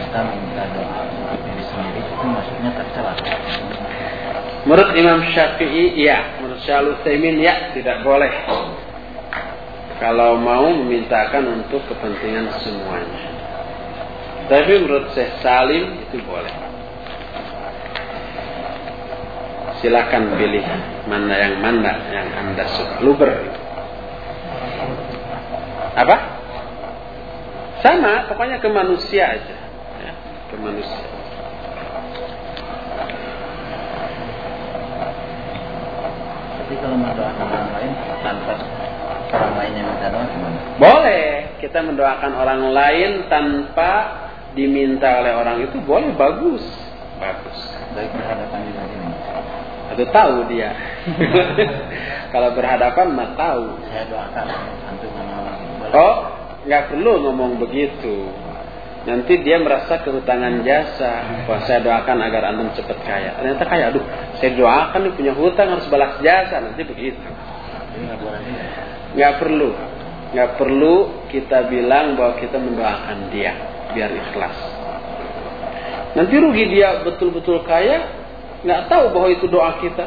kita 0.08 0.24
minta 0.24 0.64
doa 0.72 1.04
diri 1.44 1.64
sendiri 1.68 2.00
itu 2.00 2.24
maksudnya 2.24 2.70
tercela. 2.72 3.12
Menurut 4.64 4.90
Imam 4.96 5.20
Syafi'i, 5.36 6.00
ya. 6.00 6.40
Menurut 6.40 6.64
Syahal 6.64 6.96
Utsaimin, 6.96 7.36
ya, 7.44 7.76
tidak 7.76 8.00
boleh. 8.00 8.32
Kalau 10.00 10.40
mau 10.40 10.64
memintakan 10.72 11.60
untuk 11.60 11.84
kepentingan 11.92 12.56
semuanya. 12.64 13.36
Tapi 14.48 14.80
menurut 14.80 15.12
Syekh 15.12 15.44
Salim 15.44 16.00
itu 16.08 16.24
boleh. 16.24 16.56
Silakan 19.84 20.40
pilih 20.40 20.64
mana 21.04 21.36
yang 21.36 21.60
mana 21.60 21.92
yang 22.08 22.28
anda 22.32 22.64
suka. 22.64 23.04
Luber. 23.04 23.28
Apa? 26.00 26.16
Sama, 27.84 28.24
pokoknya 28.26 28.56
ke 28.56 28.68
manusia 28.72 29.36
aja. 29.36 29.67
Ke 30.48 30.56
manusia. 30.56 31.04
Tapi 36.56 36.74
kalau 36.84 36.96
mendoakan 37.00 37.46
orang 37.48 37.68
lain 37.76 37.90
tanpa 38.24 38.54
orang 39.28 39.54
lainnya 39.60 39.82
minta 39.84 40.06
doa 40.08 40.24
gimana? 40.28 40.58
Boleh. 40.80 41.28
Kita 41.58 41.78
mendoakan 41.84 42.32
orang 42.32 42.62
lain 42.72 43.10
tanpa 43.28 43.92
diminta 44.56 45.20
oleh 45.20 45.32
orang 45.36 45.56
itu 45.64 45.76
boleh 45.84 46.12
bagus. 46.16 46.64
Bagus. 47.20 47.58
Baik 47.92 48.12
berhadapan 48.16 48.58
di 48.68 48.72
sini. 48.72 49.08
Atau 49.88 50.06
tahu 50.12 50.36
dia. 50.52 50.70
kalau 52.34 52.52
berhadapan 52.52 53.06
mah 53.12 53.30
tahu. 53.36 53.64
Saya 53.88 54.04
doakan 54.08 54.46
antum 54.92 55.12
Oh, 55.88 56.16
nggak 56.68 56.92
perlu 56.92 57.12
ngomong 57.24 57.56
begitu. 57.64 58.28
Nanti 59.08 59.40
dia 59.40 59.56
merasa 59.56 60.04
kehutangan 60.04 60.60
jasa. 60.68 61.48
Wah, 61.48 61.64
saya 61.64 61.80
doakan 61.80 62.28
agar 62.28 62.52
antum 62.52 62.68
cepat 62.76 63.00
kaya. 63.08 63.40
Ternyata 63.40 63.64
kaya, 63.64 63.88
aduh, 63.88 64.04
saya 64.36 64.52
doakan 64.52 65.00
nih 65.08 65.12
punya 65.16 65.32
hutang 65.32 65.72
harus 65.72 65.88
balas 65.88 66.20
jasa. 66.20 66.60
Nanti 66.60 66.84
begitu. 66.84 67.16
Nggak 69.16 69.34
perlu. 69.40 69.72
Nggak 70.36 70.50
perlu 70.60 71.24
kita 71.32 71.72
bilang 71.72 72.20
bahwa 72.20 72.36
kita 72.36 72.60
mendoakan 72.60 73.32
dia 73.32 73.56
biar 73.96 74.12
ikhlas. 74.12 74.56
Nanti 76.12 76.34
rugi 76.36 76.68
dia 76.68 77.00
betul-betul 77.00 77.64
kaya, 77.64 78.04
nggak 78.60 78.92
tahu 78.92 79.16
bahwa 79.16 79.28
itu 79.32 79.48
doa 79.48 79.80
kita. 79.80 80.04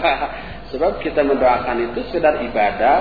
Sebab 0.76 1.00
kita 1.00 1.24
mendoakan 1.24 1.88
itu 1.88 2.04
sekedar 2.12 2.44
ibadah, 2.44 2.98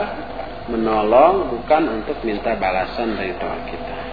menolong 0.71 1.51
bukan 1.59 1.91
untuk 1.99 2.23
minta 2.23 2.55
balasan 2.55 3.19
dari 3.19 3.35
doa 3.35 3.59
kita. 3.67 4.04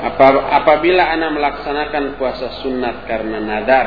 Apabila 0.00 1.12
anak 1.12 1.30
melaksanakan 1.36 2.16
puasa 2.16 2.64
sunat 2.64 3.04
karena 3.04 3.38
nadar, 3.40 3.86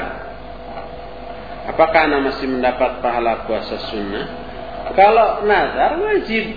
apakah 1.73 2.05
anak 2.05 2.33
masih 2.33 2.47
mendapat 2.53 3.01
pahala 3.01 3.49
puasa 3.49 3.81
sunnah? 3.89 4.25
Kalau 4.93 5.47
nadar 5.49 5.97
wajib, 5.97 6.53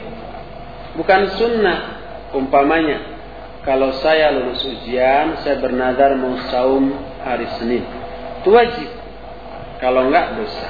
bukan 0.98 1.22
sunnah. 1.40 1.96
Umpamanya, 2.36 3.16
kalau 3.64 3.96
saya 4.02 4.34
lulus 4.34 4.60
ujian, 4.66 5.40
saya 5.40 5.56
bernadar 5.56 6.18
mau 6.20 6.36
saum 6.52 6.92
hari 7.24 7.48
Senin, 7.56 7.86
itu 8.42 8.50
wajib. 8.52 8.90
Kalau 9.80 10.08
enggak 10.10 10.36
dosa. 10.36 10.68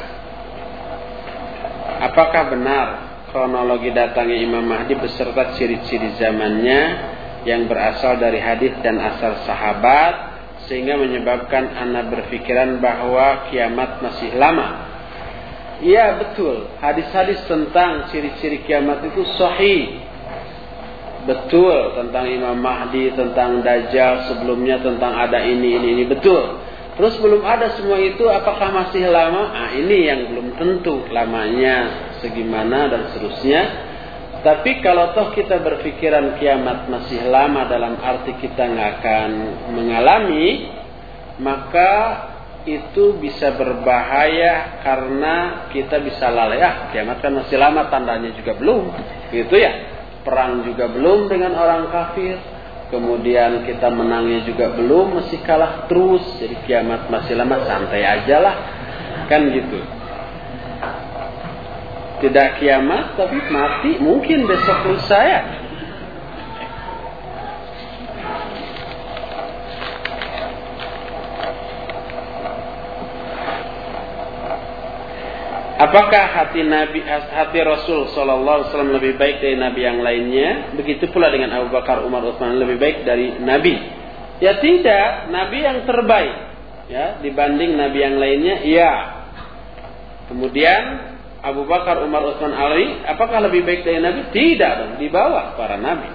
Apakah 1.96 2.53
benar 2.53 2.87
kronologi 3.33 3.88
datangnya 3.90 4.37
Imam 4.37 4.64
Mahdi 4.64 4.96
beserta 5.01 5.57
ciri-ciri 5.57 6.12
zamannya 6.20 6.81
yang 7.46 7.70
berasal 7.70 8.18
dari 8.18 8.42
hadis 8.42 8.74
dan 8.82 8.98
asal 8.98 9.38
sahabat 9.46 10.35
sehingga 10.66 10.98
menyebabkan 10.98 11.70
anak 11.78 12.11
berpikiran 12.11 12.82
bahwa 12.82 13.46
kiamat 13.48 14.02
masih 14.02 14.35
lama. 14.35 14.82
Iya 15.78 16.18
betul, 16.18 16.72
hadis-hadis 16.82 17.38
tentang 17.46 18.11
ciri-ciri 18.11 18.66
kiamat 18.66 19.06
itu 19.06 19.22
sahih. 19.38 20.02
Betul 21.26 21.98
tentang 21.98 22.30
Imam 22.30 22.54
Mahdi, 22.59 23.11
tentang 23.14 23.62
Dajjal, 23.62 24.30
sebelumnya 24.30 24.78
tentang 24.78 25.11
ada 25.14 25.42
ini, 25.42 25.74
ini, 25.74 25.88
ini, 25.98 26.04
betul. 26.06 26.62
Terus 26.96 27.18
belum 27.20 27.44
ada 27.44 27.76
semua 27.76 28.00
itu, 28.00 28.24
apakah 28.24 28.72
masih 28.72 29.11
lama? 29.11 29.52
Ah 29.52 29.70
ini 29.76 30.06
yang 30.06 30.32
belum 30.32 30.56
tentu 30.56 31.04
lamanya, 31.12 32.09
segimana 32.24 32.88
dan 32.88 33.12
seterusnya. 33.12 33.86
Tapi 34.46 34.78
kalau 34.78 35.11
toh 35.11 35.35
kita 35.35 35.59
berpikiran 35.59 36.38
kiamat 36.38 36.87
masih 36.87 37.26
lama 37.26 37.66
dalam 37.66 37.98
arti 37.98 38.38
kita 38.38 38.62
nggak 38.62 38.90
akan 39.02 39.30
mengalami, 39.74 40.70
maka 41.42 41.92
itu 42.62 43.18
bisa 43.18 43.59
berbahaya 43.59 44.78
karena 44.87 45.66
kita 45.74 45.98
bisa 45.98 46.30
lalai. 46.30 46.62
Ah, 46.62 46.94
kiamat 46.94 47.18
kan 47.18 47.35
masih 47.35 47.59
lama, 47.59 47.90
tandanya 47.90 48.30
juga 48.38 48.54
belum. 48.54 48.94
Gitu 49.35 49.54
ya. 49.59 49.72
Perang 50.22 50.62
juga 50.62 50.94
belum 50.94 51.26
dengan 51.26 51.59
orang 51.59 51.90
kafir 51.90 52.38
kemudian 52.87 53.66
kita 53.66 53.90
menangnya 53.90 54.46
juga 54.46 54.70
belum 54.70 55.18
masih 55.18 55.42
kalah 55.42 55.90
terus 55.90 56.22
jadi 56.38 56.54
kiamat 56.66 57.11
masih 57.11 57.35
lama 57.35 57.66
santai 57.66 58.06
aja 58.06 58.38
lah 58.38 58.54
kan 59.26 59.42
gitu 59.50 59.95
tidak 62.20 62.61
kiamat 62.62 63.18
tapi 63.18 63.38
mati 63.52 64.00
mungkin 64.00 64.48
besok 64.48 64.79
lusa 64.88 65.18
ya 65.20 65.40
Apakah 75.76 76.33
hati 76.33 76.64
Nabi 76.64 77.05
hati 77.05 77.61
Rasul 77.61 78.09
Shallallahu 78.16 78.72
Alaihi 78.72 78.96
lebih 78.96 79.12
baik 79.20 79.44
dari 79.44 79.61
Nabi 79.61 79.81
yang 79.85 80.00
lainnya? 80.00 80.72
Begitu 80.72 81.12
pula 81.12 81.29
dengan 81.29 81.52
Abu 81.52 81.68
Bakar, 81.68 82.00
Umar, 82.00 82.24
Utsman 82.24 82.57
lebih 82.57 82.81
baik 82.81 83.05
dari 83.05 83.37
Nabi. 83.37 83.76
Ya 84.40 84.57
tidak, 84.57 85.29
Nabi 85.29 85.59
yang 85.61 85.85
terbaik. 85.85 86.35
Ya 86.88 87.20
dibanding 87.20 87.76
Nabi 87.76 87.98
yang 88.00 88.16
lainnya, 88.16 88.64
iya. 88.64 88.92
Kemudian 90.33 91.15
Abu 91.46 91.62
Bakar, 91.62 92.02
Umar, 92.02 92.26
Utsman, 92.26 92.50
Ali, 92.50 93.06
apakah 93.06 93.38
lebih 93.46 93.62
baik 93.62 93.87
dari 93.87 94.02
Nabi? 94.02 94.35
Tidak 94.35 94.72
dong, 94.82 94.92
di 94.98 95.06
bawah 95.06 95.54
para 95.54 95.78
Nabi. 95.78 96.11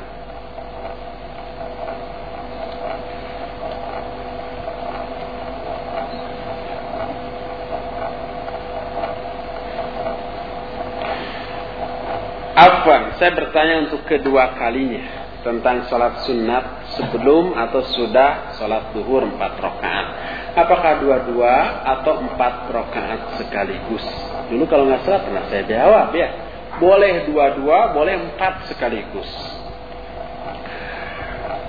Afwan, 12.51 13.15
saya 13.15 13.31
bertanya 13.31 13.87
untuk 13.87 14.03
kedua 14.03 14.59
kalinya 14.59 15.20
tentang 15.41 15.89
sholat 15.89 16.21
sunat 16.25 16.93
sebelum 16.97 17.57
atau 17.57 17.81
sudah 17.81 18.53
sholat 18.57 18.93
duhur 18.93 19.25
empat 19.25 19.57
rakaat. 19.57 20.07
Apakah 20.53 21.01
dua-dua 21.01 21.81
atau 21.81 22.21
empat 22.21 22.69
rakaat 22.69 23.41
sekaligus? 23.41 24.05
Dulu 24.53 24.63
kalau 24.69 24.85
nggak 24.85 25.01
salah 25.07 25.21
pernah 25.25 25.43
saya 25.49 25.63
jawab 25.65 26.13
ya. 26.13 26.29
Boleh 26.77 27.27
dua-dua, 27.27 27.91
boleh 27.91 28.15
empat 28.15 28.69
sekaligus. 28.71 29.27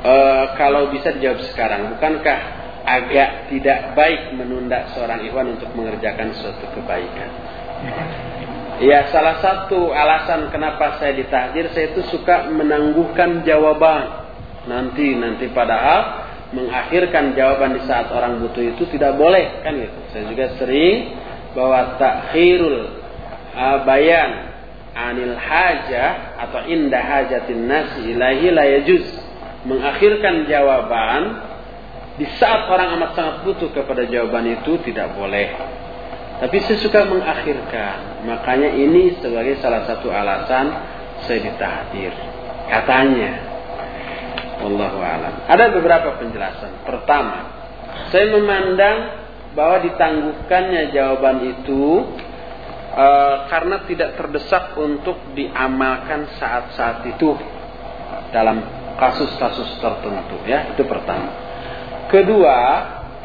E, 0.02 0.14
kalau 0.58 0.90
bisa 0.90 1.14
dijawab 1.14 1.42
sekarang, 1.50 1.96
bukankah 1.96 2.38
agak 2.82 3.50
tidak 3.50 3.94
baik 3.94 4.35
menunda 4.35 4.90
seorang 4.94 5.22
ikhwan 5.26 5.54
untuk 5.58 5.70
mengerjakan 5.74 6.35
suatu 6.35 6.66
kebaikan? 6.74 7.30
Ya 8.83 9.14
salah 9.14 9.38
satu 9.38 9.95
alasan 9.95 10.51
kenapa 10.51 10.99
saya 10.99 11.14
ditahdir 11.14 11.71
saya 11.71 11.95
itu 11.95 12.03
suka 12.11 12.51
menangguhkan 12.51 13.47
jawaban. 13.47 14.27
Nanti 14.66 15.14
nanti 15.14 15.47
padahal 15.55 16.27
mengakhirkan 16.51 17.38
jawaban 17.38 17.79
di 17.79 17.83
saat 17.87 18.11
orang 18.11 18.42
butuh 18.42 18.75
itu 18.75 18.83
tidak 18.90 19.14
boleh 19.14 19.62
kan 19.62 19.79
gitu. 19.79 19.99
Saya 20.11 20.25
juga 20.27 20.47
sering 20.59 21.14
bahwa 21.55 21.95
takhirul 21.95 22.90
uh, 23.55 23.79
bayan 23.87 24.51
anil 24.99 25.38
hajah 25.38 26.42
atau 26.42 26.66
indah 26.66 27.03
hajatin 27.07 27.71
nasi 27.71 28.18
ilahi 28.18 28.51
la 28.51 28.64
yajuz. 28.66 29.07
Mengakhirkan 29.62 30.51
jawaban 30.51 31.38
di 32.18 32.27
saat 32.35 32.66
orang 32.66 32.99
amat 32.99 33.14
sangat 33.14 33.37
butuh 33.47 33.71
kepada 33.71 34.11
jawaban 34.11 34.59
itu 34.59 34.75
tidak 34.83 35.14
boleh. 35.14 35.55
Tapi 36.42 36.57
saya 36.66 36.78
suka 36.83 37.07
mengakhirkan. 37.07 38.26
Makanya 38.26 38.74
ini 38.74 39.14
sebagai 39.22 39.62
salah 39.62 39.87
satu 39.87 40.11
alasan 40.11 40.74
saya 41.22 41.38
ditahdir. 41.38 42.11
Katanya. 42.66 43.33
Wallahu 44.59 44.98
alam. 44.98 45.46
Ada 45.46 45.70
beberapa 45.70 46.18
penjelasan. 46.18 46.83
Pertama, 46.83 47.46
saya 48.11 48.35
memandang 48.35 49.22
bahwa 49.55 49.87
ditangguhkannya 49.87 50.90
jawaban 50.90 51.46
itu 51.46 52.11
e, 52.90 53.07
karena 53.52 53.76
tidak 53.87 54.16
terdesak 54.18 54.74
untuk 54.81 55.18
diamalkan 55.37 56.26
saat-saat 56.40 57.05
itu 57.07 57.37
dalam 58.33 58.64
kasus-kasus 58.96 59.76
tertentu 59.81 60.40
ya 60.48 60.72
itu 60.72 60.85
pertama 60.88 61.33
kedua 62.09 62.59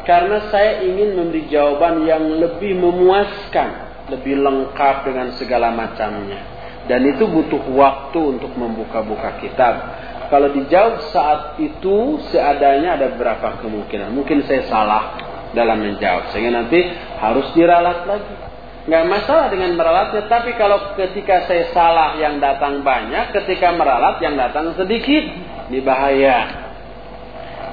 karena 0.08 0.48
saya 0.48 0.88
ingin 0.88 1.20
memberi 1.20 1.52
jawaban 1.52 2.08
yang 2.08 2.40
lebih 2.40 2.80
memuaskan, 2.80 3.68
lebih 4.08 4.40
lengkap 4.40 5.04
dengan 5.04 5.36
segala 5.36 5.68
macamnya. 5.68 6.40
Dan 6.88 7.04
itu 7.04 7.28
butuh 7.28 7.60
waktu 7.76 8.16
untuk 8.16 8.56
membuka-buka 8.56 9.36
kitab. 9.44 9.76
Kalau 10.32 10.48
dijawab 10.48 11.12
saat 11.12 11.60
itu 11.60 12.24
seadanya 12.32 12.96
ada 12.96 13.12
berapa 13.12 13.60
kemungkinan. 13.60 14.08
Mungkin 14.16 14.48
saya 14.48 14.64
salah 14.72 15.20
dalam 15.52 15.84
menjawab. 15.84 16.32
Sehingga 16.32 16.56
nanti 16.56 16.88
harus 17.20 17.52
diralat 17.52 18.08
lagi. 18.08 18.34
Nggak 18.88 19.04
masalah 19.12 19.52
dengan 19.52 19.76
meralatnya. 19.76 20.24
Tapi 20.24 20.56
kalau 20.56 20.96
ketika 20.96 21.44
saya 21.44 21.68
salah 21.76 22.16
yang 22.16 22.40
datang 22.40 22.80
banyak. 22.80 23.36
Ketika 23.36 23.76
meralat 23.76 24.24
yang 24.24 24.40
datang 24.40 24.72
sedikit. 24.72 25.28
Ini 25.68 25.84
bahaya. 25.84 26.48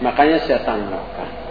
Makanya 0.03 0.43
saya 0.43 0.59
tangguhkan. 0.67 1.44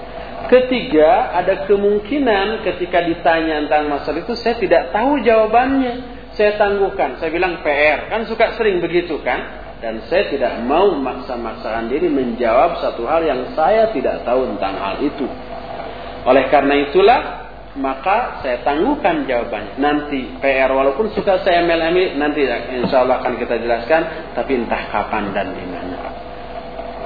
Ketiga, 0.45 1.33
ada 1.33 1.65
kemungkinan 1.65 2.61
ketika 2.63 3.01
ditanya 3.01 3.65
tentang 3.65 3.89
masalah 3.89 4.21
itu 4.21 4.35
saya 4.37 4.61
tidak 4.61 4.93
tahu 4.93 5.25
jawabannya. 5.25 6.13
Saya 6.35 6.59
tangguhkan, 6.59 7.23
saya 7.23 7.31
bilang 7.31 7.63
PR. 7.63 8.11
Kan 8.11 8.27
suka 8.27 8.59
sering 8.59 8.83
begitu 8.83 9.23
kan? 9.23 9.63
Dan 9.79 10.03
saya 10.11 10.27
tidak 10.29 10.59
mau 10.67 10.91
memaksa-maksakan 10.97 11.93
diri 11.93 12.11
menjawab 12.11 12.83
satu 12.83 13.07
hal 13.07 13.23
yang 13.23 13.55
saya 13.55 13.95
tidak 13.95 14.27
tahu 14.27 14.49
tentang 14.55 14.75
hal 14.81 14.95
itu. 14.99 15.29
Oleh 16.25 16.49
karena 16.51 16.89
itulah, 16.89 17.21
maka 17.79 18.43
saya 18.43 18.67
tangguhkan 18.67 19.31
jawabannya. 19.31 19.79
Nanti 19.79 20.35
PR 20.43 20.75
walaupun 20.75 21.15
suka 21.15 21.41
saya 21.47 21.63
ambil 21.63 21.81
nanti 22.19 22.43
insya 22.83 23.07
Allah 23.07 23.23
akan 23.23 23.39
kita 23.39 23.55
jelaskan. 23.63 24.35
Tapi 24.35 24.53
entah 24.59 24.83
kapan 24.91 25.31
dan 25.31 25.55
di 25.55 25.65
mana. 25.71 25.99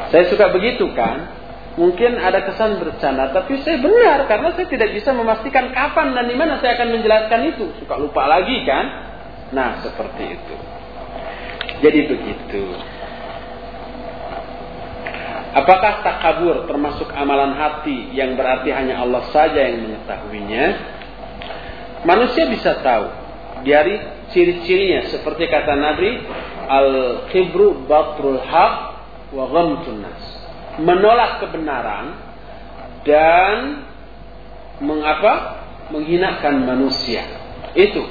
Saya 0.09 0.25
suka 0.33 0.49
begitu 0.49 0.89
kan? 0.97 1.38
Mungkin 1.79 2.19
ada 2.19 2.43
kesan 2.43 2.83
bercanda, 2.83 3.31
tapi 3.31 3.63
saya 3.63 3.79
benar 3.79 4.27
karena 4.27 4.51
saya 4.59 4.67
tidak 4.67 4.99
bisa 4.99 5.15
memastikan 5.15 5.71
kapan 5.71 6.11
dan 6.11 6.27
di 6.27 6.35
mana 6.35 6.59
saya 6.59 6.75
akan 6.75 6.99
menjelaskan 6.99 7.55
itu. 7.55 7.71
Suka 7.79 7.95
lupa 7.95 8.27
lagi 8.27 8.67
kan? 8.67 8.85
Nah, 9.55 9.79
seperti 9.87 10.25
itu. 10.27 10.55
Jadi 11.79 12.01
begitu. 12.11 12.63
Apakah 15.55 16.03
takabur 16.03 16.67
termasuk 16.67 17.15
amalan 17.15 17.55
hati 17.55 18.11
yang 18.11 18.35
berarti 18.35 18.75
hanya 18.75 18.99
Allah 18.99 19.31
saja 19.31 19.63
yang 19.63 19.87
mengetahuinya? 19.87 20.67
Manusia 22.03 22.51
bisa 22.51 22.83
tahu 22.83 23.07
dari 23.63 23.99
ciri-cirinya 24.35 25.11
seperti 25.15 25.47
kata 25.47 25.75
Nabi 25.79 26.11
al-khibru 26.69 27.87
batrul 27.87 28.43
haq 28.43 28.75
wa 29.35 29.45
ghamtun 29.51 30.05
nas 30.05 30.38
menolak 30.79 31.43
kebenaran 31.43 32.15
dan 33.03 33.85
mengapa 34.79 35.63
menghinakan 35.91 36.67
manusia. 36.67 37.27
Itu. 37.75 38.05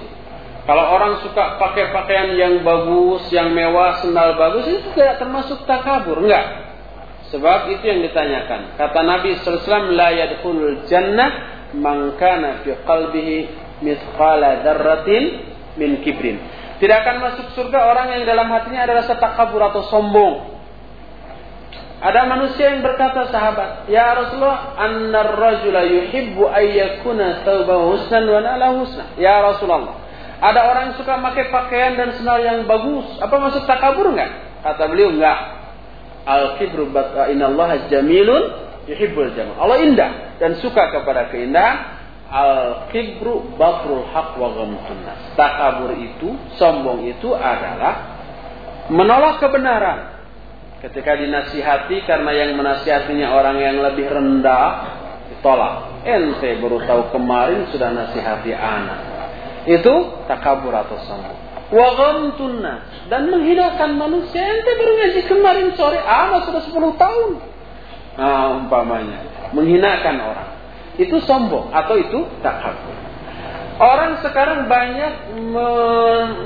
Kalau 0.67 0.83
orang 0.99 1.23
suka 1.23 1.55
pakai 1.63 1.95
pakaian 1.95 2.35
yang 2.35 2.59
bagus, 2.59 3.31
yang 3.31 3.55
mewah, 3.55 4.03
sendal 4.03 4.35
bagus, 4.35 4.67
itu 4.67 4.83
tidak 4.91 5.15
termasuk 5.23 5.63
takabur, 5.63 6.19
enggak. 6.19 6.67
Sebab 7.31 7.71
itu 7.71 7.83
yang 7.87 8.03
ditanyakan. 8.03 8.75
Kata 8.75 8.99
Nabi 9.03 9.39
SAW, 9.39 9.95
La 9.95 10.11
yadkhulul 10.11 10.87
jannah 10.91 11.31
man 11.71 12.19
kana 12.19 12.63
fi 12.67 12.75
qalbihi 12.83 13.37
mithqala 13.79 14.63
dzarratin 14.63 15.23
min 15.79 16.03
kibrin. 16.03 16.39
Tidak 16.83 16.97
akan 16.99 17.15
masuk 17.23 17.47
surga 17.55 17.89
orang 17.89 18.19
yang 18.19 18.23
dalam 18.27 18.51
hatinya 18.51 18.83
ada 18.83 19.01
rasa 19.01 19.15
takabur 19.17 19.63
atau 19.71 19.87
sombong. 19.87 20.56
Ada 21.97 22.29
manusia 22.29 22.77
yang 22.77 22.85
berkata 22.85 23.25
sahabat, 23.33 23.89
"Ya 23.89 24.13
Rasulullah, 24.13 24.77
annar 24.77 25.33
rajula 25.33 25.81
yuhibbu 25.81 26.45
ayyakuna 26.45 27.41
thawbahu 27.41 27.97
husnan 27.97 28.29
wa 28.29 28.37
nala 28.37 28.69
husna." 28.77 29.17
Ya 29.17 29.41
Rasulullah, 29.41 29.97
ada 30.37 30.69
orang 30.69 30.93
yang 30.93 30.95
suka 31.01 31.17
pakai 31.17 31.49
pakaian 31.49 31.97
dan 31.97 32.13
sendal 32.13 32.37
yang 32.45 32.69
bagus. 32.69 33.17
Apa 33.17 33.41
maksud 33.41 33.65
takabur 33.65 34.13
enggak? 34.13 34.29
Kata 34.61 34.85
beliau 34.85 35.09
enggak. 35.09 35.57
Al-kibru 36.29 36.93
innallaha 37.33 37.89
jamilun 37.89 38.45
yuhibbul 38.85 39.33
jamal. 39.33 39.57
Allah 39.57 39.81
indah 39.81 40.37
dan 40.37 40.61
suka 40.61 40.93
kepada 40.93 41.33
keindahan. 41.33 41.97
Al-kibru 42.27 43.55
batrul 43.55 44.03
haq 44.11 44.35
wa 44.35 44.51
ghamtun 44.51 44.99
Takabur 45.33 45.95
itu, 45.95 46.35
sombong 46.59 47.07
itu 47.07 47.31
adalah 47.31 48.19
menolak 48.91 49.39
kebenaran 49.39 50.16
Ketika 50.77 51.17
dinasihati 51.17 52.05
karena 52.05 52.31
yang 52.37 52.53
menasihatinya 52.53 53.33
orang 53.33 53.57
yang 53.57 53.81
lebih 53.81 54.05
rendah, 54.05 54.97
ditolak. 55.33 56.05
Ente 56.05 56.57
baru 56.61 56.81
tahu 56.85 57.01
kemarin 57.13 57.67
sudah 57.73 57.89
nasihati 57.91 58.53
anak. 58.53 58.99
Itu 59.67 60.23
takabur 60.29 60.71
atau 60.71 60.97
sombong. 61.03 61.39
Wagam 61.67 62.31
dan 63.11 63.27
menghinakan 63.27 63.99
manusia. 63.99 64.39
Ente 64.39 64.71
baru 64.77 64.91
ngaji 65.01 65.21
kemarin 65.27 65.67
sore, 65.75 65.99
anak 65.99 66.47
sudah 66.47 66.61
10 66.63 66.95
tahun. 66.95 67.31
Nah, 68.17 68.47
umpamanya 68.65 69.51
menghinakan 69.53 70.15
orang. 70.17 70.49
Itu 70.97 71.21
sombong 71.25 71.69
atau 71.69 71.95
itu 71.99 72.19
takabur. 72.41 73.06
Orang 73.77 74.25
sekarang 74.25 74.65
banyak 74.65 75.37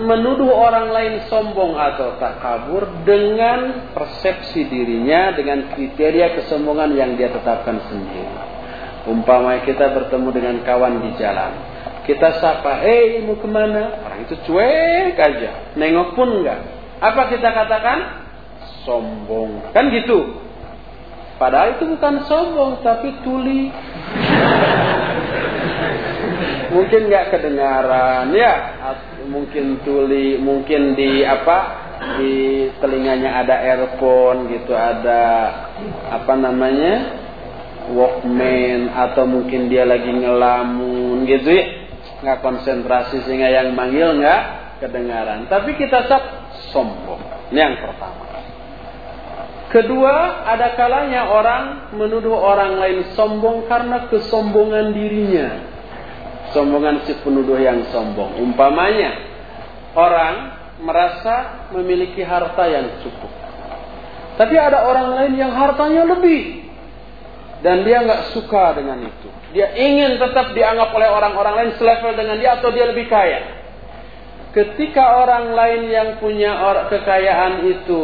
menuduh 0.04 0.52
orang 0.52 0.92
lain 0.92 1.14
sombong 1.32 1.80
atau 1.80 2.20
tak 2.20 2.44
kabur 2.44 2.84
dengan 3.08 3.88
persepsi 3.96 4.68
dirinya 4.68 5.32
dengan 5.32 5.72
kriteria 5.72 6.36
kesombongan 6.36 6.92
yang 6.92 7.16
dia 7.16 7.32
tetapkan 7.32 7.80
sendiri. 7.88 8.36
Umpamanya 9.08 9.64
kita 9.64 9.96
bertemu 9.96 10.30
dengan 10.36 10.56
kawan 10.68 11.08
di 11.08 11.16
jalan. 11.16 11.56
Kita 12.04 12.44
sapa, 12.44 12.84
eh 12.84 13.24
mau 13.24 13.40
ke 13.40 13.48
mana? 13.48 14.04
Orang 14.04 14.28
itu 14.28 14.36
cuek 14.52 15.16
aja, 15.16 15.72
nengok 15.80 16.20
pun 16.20 16.44
enggak. 16.44 16.60
Apa 17.00 17.32
kita 17.32 17.48
katakan? 17.48 18.28
Sombong. 18.84 19.72
Kan 19.72 19.88
gitu. 19.88 20.36
Padahal 21.40 21.80
itu 21.80 21.96
bukan 21.96 22.28
sombong, 22.28 22.84
tapi 22.84 23.24
tuli 23.24 23.72
mungkin 26.72 27.12
nggak 27.12 27.30
kedengaran 27.34 28.32
ya. 28.34 28.54
Mungkin 29.28 29.86
tuli 29.86 30.40
mungkin 30.42 30.98
di 30.98 31.22
apa 31.22 31.90
di 32.18 32.68
telinganya 32.82 33.46
ada 33.46 33.56
earphone 33.62 34.50
gitu 34.50 34.74
ada 34.74 35.24
apa 36.10 36.34
namanya 36.34 37.22
walkman 37.94 38.90
atau 38.90 39.30
mungkin 39.30 39.70
dia 39.70 39.86
lagi 39.86 40.10
ngelamun 40.10 41.28
gitu 41.30 41.50
ya. 41.52 41.66
Nggak 42.22 42.40
konsentrasi 42.42 43.26
sehingga 43.26 43.50
yang 43.50 43.74
manggil 43.78 44.18
nggak 44.18 44.42
kedengaran. 44.82 45.46
Tapi 45.46 45.78
kita 45.78 46.10
sab 46.10 46.24
sombong. 46.74 47.22
Ini 47.54 47.60
yang 47.60 47.78
pertama. 47.82 48.32
Kedua, 49.72 50.44
ada 50.44 50.76
kalanya 50.76 51.32
orang 51.32 51.96
menuduh 51.96 52.36
orang 52.36 52.76
lain 52.76 53.16
sombong 53.16 53.72
karena 53.72 54.12
kesombongan 54.12 54.92
dirinya 54.92 55.71
sombongan 56.52 57.04
si 57.08 57.16
penuduh 57.20 57.60
yang 57.60 57.84
sombong. 57.92 58.40
Umpamanya, 58.40 59.12
orang 59.96 60.36
merasa 60.82 61.68
memiliki 61.76 62.24
harta 62.24 62.64
yang 62.68 63.02
cukup. 63.04 63.32
Tapi 64.40 64.56
ada 64.58 64.88
orang 64.88 65.16
lain 65.18 65.34
yang 65.38 65.52
hartanya 65.54 66.08
lebih. 66.08 66.72
Dan 67.62 67.86
dia 67.86 68.02
nggak 68.02 68.34
suka 68.34 68.74
dengan 68.74 69.06
itu. 69.06 69.30
Dia 69.54 69.78
ingin 69.78 70.18
tetap 70.18 70.56
dianggap 70.58 70.90
oleh 70.98 71.10
orang-orang 71.14 71.54
lain 71.62 71.72
selevel 71.78 72.18
dengan 72.18 72.42
dia 72.42 72.58
atau 72.58 72.74
dia 72.74 72.90
lebih 72.90 73.06
kaya. 73.06 73.62
Ketika 74.52 75.22
orang 75.22 75.54
lain 75.54 75.82
yang 75.88 76.10
punya 76.18 76.58
kekayaan 76.90 77.70
itu 77.70 78.02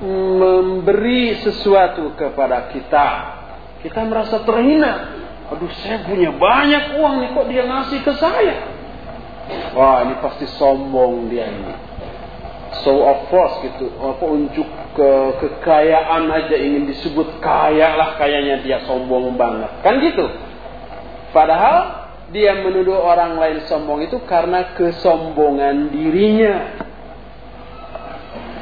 memberi 0.00 1.44
sesuatu 1.44 2.16
kepada 2.16 2.72
kita, 2.72 3.08
kita 3.84 4.00
merasa 4.08 4.42
terhina. 4.42 5.15
Aduh 5.46 5.70
saya 5.82 6.02
punya 6.02 6.34
banyak 6.34 6.98
uang 6.98 7.14
nih 7.22 7.28
kok 7.30 7.46
dia 7.46 7.62
ngasih 7.62 8.00
ke 8.02 8.12
saya. 8.18 8.56
Wah 9.78 10.02
ini 10.02 10.18
pasti 10.18 10.46
sombong 10.58 11.30
dia 11.30 11.46
ini. 11.46 11.74
So 12.82 12.98
of 13.06 13.30
course 13.30 13.62
gitu. 13.62 13.94
Apa 14.02 14.24
unjuk 14.26 14.66
ke 14.98 15.10
kekayaan 15.38 16.26
aja 16.30 16.56
ingin 16.58 16.90
disebut 16.90 17.38
kaya 17.38 17.94
lah 17.94 18.18
kayaknya 18.18 18.62
dia 18.66 18.78
sombong 18.90 19.38
banget. 19.38 19.70
Kan 19.86 20.02
gitu. 20.02 20.26
Padahal 21.30 22.10
dia 22.34 22.58
menuduh 22.66 22.98
orang 22.98 23.38
lain 23.38 23.58
sombong 23.70 24.02
itu 24.02 24.18
karena 24.26 24.74
kesombongan 24.74 25.94
dirinya. 25.94 26.85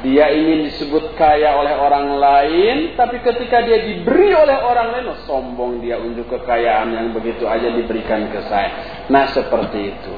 Dia 0.05 0.29
ingin 0.37 0.69
disebut 0.69 1.17
kaya 1.17 1.57
oleh 1.57 1.73
orang 1.81 2.21
lain, 2.21 2.93
tapi 2.93 3.25
ketika 3.25 3.65
dia 3.65 3.81
diberi 3.89 4.37
oleh 4.37 4.53
orang 4.61 4.93
lain, 4.93 5.05
oh, 5.09 5.19
sombong 5.25 5.81
dia 5.81 5.97
unjuk 5.97 6.29
kekayaan 6.29 6.93
yang 6.93 7.09
begitu 7.09 7.49
aja 7.49 7.73
diberikan 7.73 8.29
ke 8.29 8.45
saya. 8.45 9.01
Nah 9.09 9.33
seperti 9.33 9.79
itu. 9.97 10.13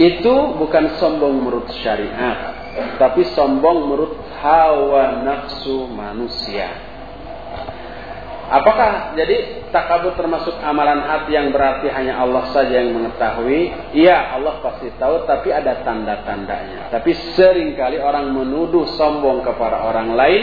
Itu 0.00 0.56
bukan 0.56 0.96
sombong 0.96 1.44
menurut 1.44 1.68
syariat, 1.84 2.56
tapi 2.96 3.28
sombong 3.36 3.84
menurut 3.84 4.16
hawa 4.40 5.20
nafsu 5.20 5.84
manusia. 5.92 6.93
Apakah 8.44 9.16
jadi 9.16 9.68
takabur 9.72 10.12
termasuk 10.20 10.52
amalan 10.60 11.00
hati 11.00 11.32
yang 11.32 11.48
berarti 11.48 11.88
hanya 11.88 12.20
Allah 12.20 12.44
saja 12.52 12.76
yang 12.76 12.92
mengetahui? 12.92 13.72
Iya, 13.96 14.36
Allah 14.36 14.60
pasti 14.60 14.92
tahu, 15.00 15.24
tapi 15.24 15.48
ada 15.48 15.80
tanda-tandanya. 15.80 16.92
Tapi 16.92 17.10
sering 17.32 17.72
kali 17.72 17.96
orang 17.96 18.28
menuduh 18.36 18.84
sombong 19.00 19.40
kepada 19.40 19.88
orang 19.88 20.12
lain, 20.12 20.42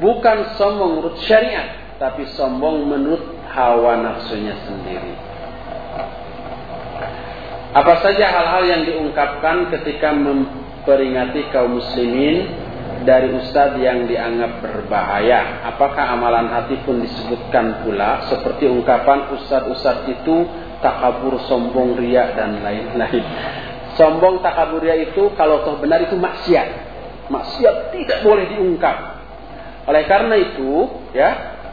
bukan 0.00 0.56
sombong 0.56 0.96
menurut 0.96 1.20
syariat, 1.28 1.96
tapi 2.00 2.24
sombong 2.32 2.88
menurut 2.88 3.22
hawa 3.52 4.00
nafsunya 4.00 4.56
sendiri. 4.64 5.12
Apa 7.76 8.00
saja 8.00 8.32
hal-hal 8.32 8.64
yang 8.64 8.82
diungkapkan 8.88 9.68
ketika 9.76 10.08
memperingati 10.16 11.52
kaum 11.52 11.76
muslimin 11.76 12.48
dari 13.02 13.34
ustadz 13.34 13.76
yang 13.82 14.06
dianggap 14.06 14.62
berbahaya. 14.62 15.66
Apakah 15.68 16.16
amalan 16.16 16.48
hati 16.48 16.80
pun 16.86 17.02
disebutkan 17.02 17.84
pula 17.84 18.24
seperti 18.30 18.70
ungkapan 18.70 19.34
ustadz-ustadz 19.36 20.08
itu 20.08 20.46
takabur, 20.80 21.42
sombong, 21.50 21.98
ria 21.98 22.32
dan 22.32 22.62
lain-lain. 22.62 23.24
Sombong, 23.98 24.40
takabur, 24.44 24.84
ria 24.84 24.96
itu 24.96 25.32
kalau 25.34 25.64
toh 25.64 25.76
benar 25.80 26.04
itu 26.04 26.16
maksiat. 26.16 26.68
Maksiat 27.26 27.76
tidak 27.92 28.18
boleh 28.22 28.44
diungkap. 28.54 28.96
Oleh 29.86 30.04
karena 30.06 30.34
itu, 30.38 30.86
ya, 31.16 31.30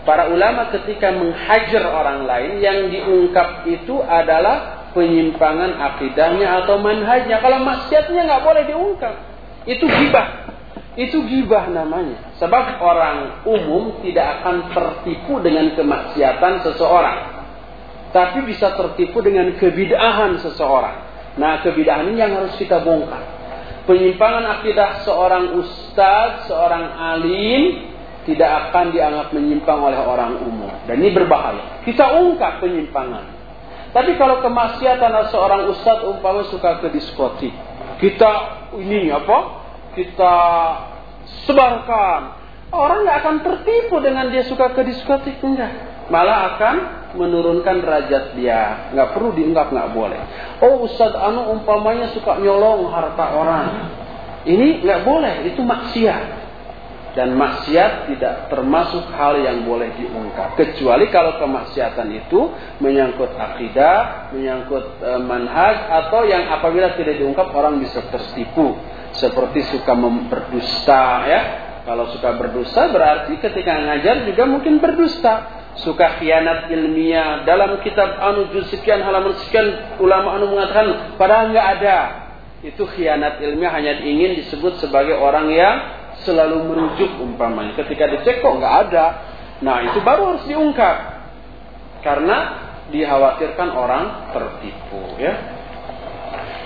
para 0.07 0.29
ulama 0.29 0.69
ketika 0.71 1.11
menghajar 1.13 1.83
orang 1.87 2.25
lain 2.27 2.51
yang 2.61 2.89
diungkap 2.89 3.65
itu 3.67 3.99
adalah 4.01 4.87
penyimpangan 4.93 5.81
akidahnya 5.81 6.63
atau 6.63 6.77
manhajnya. 6.79 7.41
Kalau 7.41 7.59
maksiatnya 7.65 8.21
nggak 8.29 8.43
boleh 8.45 8.63
diungkap. 8.69 9.15
Itu 9.65 9.89
gibah. 9.89 10.52
Itu 10.93 11.25
gibah 11.25 11.73
namanya. 11.73 12.37
Sebab 12.37 12.77
orang 12.77 13.41
umum 13.49 13.97
tidak 14.05 14.41
akan 14.41 14.69
tertipu 14.69 15.41
dengan 15.41 15.73
kemaksiatan 15.73 16.61
seseorang. 16.69 17.17
Tapi 18.13 18.45
bisa 18.45 18.77
tertipu 18.77 19.25
dengan 19.25 19.57
kebidahan 19.57 20.37
seseorang. 20.37 20.95
Nah 21.41 21.65
kebidahan 21.65 22.13
ini 22.13 22.21
yang 22.21 22.37
harus 22.37 22.53
kita 22.61 22.85
bongkar. 22.85 23.25
Penyimpangan 23.89 24.61
akidah 24.61 25.01
seorang 25.01 25.57
ustadz, 25.59 26.45
seorang 26.45 26.93
alim, 26.93 27.89
tidak 28.23 28.69
akan 28.69 28.93
dianggap 28.93 29.33
menyimpang 29.33 29.79
oleh 29.81 29.97
orang 29.97 30.39
umum. 30.45 30.71
Dan 30.85 31.01
ini 31.01 31.09
berbahaya. 31.09 31.81
Kita 31.81 32.21
ungkap 32.21 32.61
penyimpangan. 32.61 33.33
Tapi 33.97 34.13
kalau 34.21 34.45
kemaksiatan 34.45 35.33
seorang 35.33 35.73
ustadz 35.73 36.05
umpama 36.05 36.45
suka 36.53 36.85
ke 36.85 36.93
diskotik. 36.93 37.53
Kita 37.97 38.31
ini 38.77 39.09
apa? 39.09 39.62
Kita 39.95 40.35
sebarkan. 41.45 42.21
Orang 42.73 43.05
nggak 43.05 43.17
akan 43.21 43.35
tertipu 43.45 44.01
dengan 44.01 44.33
dia 44.33 44.45
suka 44.49 44.73
ke 44.73 44.81
diskotik 44.81 45.37
enggak. 45.45 46.05
Malah 46.09 46.57
akan 46.57 46.75
menurunkan 47.15 47.85
derajat 47.85 48.33
dia. 48.33 48.89
Nggak 48.91 49.13
perlu 49.13 49.29
diunggap 49.37 49.69
nggak 49.69 49.89
boleh. 49.93 50.21
Oh 50.65 50.81
Ustadz 50.83 51.13
Anu 51.13 51.53
umpamanya 51.53 52.09
suka 52.17 52.41
nyolong 52.41 52.89
harta 52.89 53.25
orang. 53.37 53.67
Ini 54.43 54.81
nggak 54.81 55.01
boleh. 55.05 55.53
Itu 55.53 55.61
maksiat 55.61 56.43
dan 57.13 57.37
maksiat 57.37 58.09
tidak 58.09 58.49
termasuk 58.49 59.05
hal 59.13 59.37
yang 59.37 59.61
boleh 59.61 59.93
diungkap 59.93 60.57
kecuali 60.57 61.13
kalau 61.13 61.37
kemaksiatan 61.37 62.09
itu 62.09 62.49
menyangkut 62.81 63.37
akidah, 63.37 64.33
menyangkut 64.33 64.97
e, 64.97 65.11
manhaj 65.21 65.77
atau 65.93 66.25
yang 66.25 66.49
apabila 66.49 66.97
tidak 66.97 67.21
diungkap 67.21 67.53
orang 67.53 67.77
bisa 67.77 68.01
tertipu 68.09 68.81
seperti 69.13 69.61
suka 69.69 69.93
memperdusta 69.93 71.03
ya 71.29 71.41
Kalau 71.83 72.15
suka 72.15 72.39
berdusta 72.39 72.87
berarti 72.95 73.35
ketika 73.43 73.75
ngajar 73.75 74.23
juga 74.23 74.43
mungkin 74.47 74.79
berdusta. 74.79 75.63
Suka 75.73 76.21
khianat 76.21 76.71
ilmiah 76.71 77.43
dalam 77.43 77.81
kitab 77.83 78.21
anu 78.23 78.47
juz 78.55 78.71
sekian 78.71 79.03
halaman 79.03 79.35
sekian 79.43 79.99
ulama 79.99 80.37
anu 80.39 80.53
mengatakan 80.53 81.17
padahal 81.19 81.51
nggak 81.51 81.67
ada. 81.79 81.97
Itu 82.63 82.87
khianat 82.87 83.43
ilmiah 83.43 83.73
hanya 83.75 83.99
ingin 83.99 84.39
disebut 84.39 84.79
sebagai 84.79 85.19
orang 85.19 85.51
yang 85.51 85.75
selalu 86.23 86.71
merujuk 86.71 87.19
umpamanya. 87.19 87.75
Ketika 87.75 88.07
dicek 88.15 88.39
kok 88.39 88.53
nggak 88.63 88.75
ada. 88.87 89.05
Nah 89.59 89.83
itu 89.91 89.99
baru 89.99 90.37
harus 90.37 90.45
diungkap. 90.47 90.97
Karena 91.99 92.37
dikhawatirkan 92.95 93.69
orang 93.75 94.31
tertipu 94.31 95.19
ya. 95.19 95.52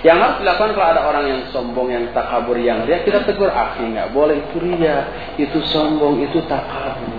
Yang 0.06 0.18
harus 0.22 0.36
dilakukan 0.46 0.70
kalau 0.78 0.88
ada 0.94 1.02
orang 1.10 1.24
yang 1.26 1.40
sombong, 1.50 1.90
yang 1.90 2.14
takabur, 2.14 2.54
yang 2.54 2.86
ria, 2.86 3.02
kita 3.02 3.26
tegur, 3.26 3.50
akhi 3.50 3.82
nggak 3.82 4.14
boleh 4.14 4.38
itu 4.46 4.56
ria, 4.62 4.98
itu 5.34 5.58
sombong, 5.74 6.22
itu 6.22 6.38
takabur. 6.46 7.18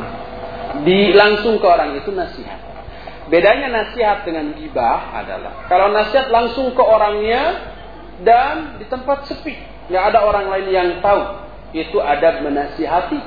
Di 0.88 1.11
langsung 1.11 1.59
ke 1.59 1.67
orang 1.67 1.99
itu 1.99 2.07
nasihat. 2.15 2.59
Bedanya 3.27 3.67
nasihat 3.69 4.25
dengan 4.25 4.55
gibah 4.57 5.11
adalah 5.11 5.69
kalau 5.69 5.91
nasihat 5.93 6.34
langsung 6.34 6.73
ke 6.73 6.82
orangnya 6.82 7.61
dan 8.25 8.80
di 8.82 8.88
tempat 8.88 9.27
sepi, 9.27 9.53
nggak 9.91 10.03
ada 10.15 10.19
orang 10.23 10.49
lain 10.49 10.67
yang 10.71 10.89
tahu, 11.03 11.45
itu 11.75 11.99
adab 11.99 12.41
menasihati. 12.41 13.19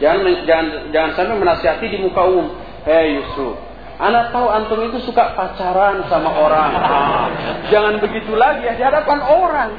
Jangan 0.00 0.46
jangan 0.48 0.66
jangan 0.94 1.10
sampai 1.12 1.36
menasihati 1.36 1.86
di 1.92 1.98
muka 2.00 2.24
umum. 2.24 2.56
Hei 2.88 3.20
Yusuf, 3.20 3.60
Anak 4.00 4.32
tahu 4.32 4.48
antum 4.48 4.80
itu 4.80 5.04
suka 5.04 5.36
pacaran 5.36 6.08
sama 6.08 6.32
orang. 6.32 6.72
Ah, 6.72 7.28
jangan 7.68 8.00
begitu 8.00 8.32
lagi 8.32 8.64
ya 8.64 8.72
di 8.72 8.80
hadapan 8.80 9.20
orang. 9.20 9.70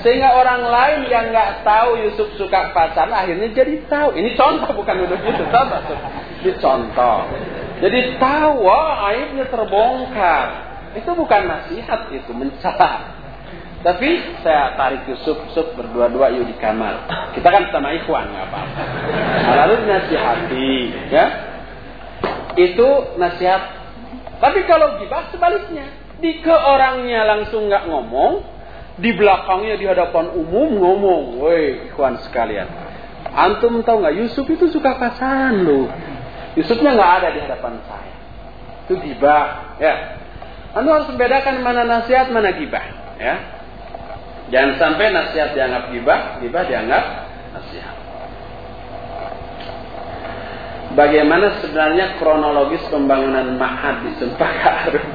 Sehingga 0.00 0.32
orang 0.32 0.64
lain 0.64 1.00
yang 1.12 1.28
nggak 1.28 1.60
tahu 1.60 2.00
Yusuf 2.08 2.32
suka 2.40 2.72
pacaran 2.72 3.12
akhirnya 3.12 3.52
jadi 3.52 3.84
tahu. 3.84 4.16
Ini 4.16 4.32
contoh 4.32 4.72
bukan 4.72 4.96
duduk 5.04 5.20
itu, 5.28 5.44
contoh. 5.52 5.80
Ini 6.40 6.52
contoh. 6.56 7.18
Jadi 7.84 8.16
tahu, 8.16 8.64
wah 8.64 9.12
aibnya 9.12 9.44
terbongkar. 9.52 10.46
Itu 10.96 11.12
bukan 11.12 11.42
nasihat 11.44 12.08
itu, 12.16 12.32
mencela. 12.32 13.12
Tapi 13.84 14.40
saya 14.40 14.72
tarik 14.80 15.04
Yusuf, 15.04 15.36
Yusuf 15.52 15.76
berdua-dua 15.76 16.32
yuk 16.32 16.48
di 16.48 16.56
kamar. 16.56 17.04
Kita 17.36 17.52
kan 17.52 17.68
sama 17.68 17.92
ikhwan 17.92 18.32
nggak 18.32 18.46
apa-apa. 18.48 18.82
Lalu 19.52 19.74
nasihati, 19.84 20.72
ya 21.12 21.53
itu 22.58 22.88
nasihat. 23.18 23.62
Tapi 24.38 24.66
kalau 24.66 25.00
gibah 25.00 25.30
sebaliknya, 25.30 25.86
di 26.18 26.42
ke 26.42 26.52
orangnya 26.52 27.24
langsung 27.24 27.70
nggak 27.70 27.86
ngomong, 27.86 28.42
di 28.98 29.10
belakangnya 29.14 29.74
di 29.78 29.86
hadapan 29.86 30.34
umum 30.34 30.78
ngomong, 30.78 31.22
woi 31.42 31.90
kawan 31.94 32.18
sekalian, 32.28 32.66
antum 33.30 33.82
tahu 33.82 34.04
nggak 34.04 34.16
Yusuf 34.20 34.46
itu 34.50 34.70
suka 34.70 34.98
pacaran 34.98 35.64
loh. 35.64 35.88
Yusufnya 36.54 36.94
nggak 36.94 37.12
ada 37.22 37.28
di 37.34 37.40
hadapan 37.42 37.74
saya. 37.88 38.14
Itu 38.84 38.94
gibah, 39.00 39.78
ya. 39.80 39.94
Anda 40.74 40.90
harus 41.00 41.08
membedakan 41.14 41.62
mana 41.62 41.82
nasihat, 41.86 42.28
mana 42.30 42.52
gibah, 42.54 42.84
ya. 43.16 43.34
Jangan 44.52 44.76
sampai 44.76 45.08
nasihat 45.08 45.56
dianggap 45.56 45.88
gibah, 45.88 46.20
gibah 46.44 46.62
dianggap 46.68 47.04
nasihat 47.56 48.03
bagaimana 50.94 51.60
sebenarnya 51.60 52.18
kronologis 52.22 52.82
pembangunan 52.88 53.58
Mahat 53.58 54.06
di 54.06 54.10
Cempaka 54.18 54.70
Arum 54.88 55.06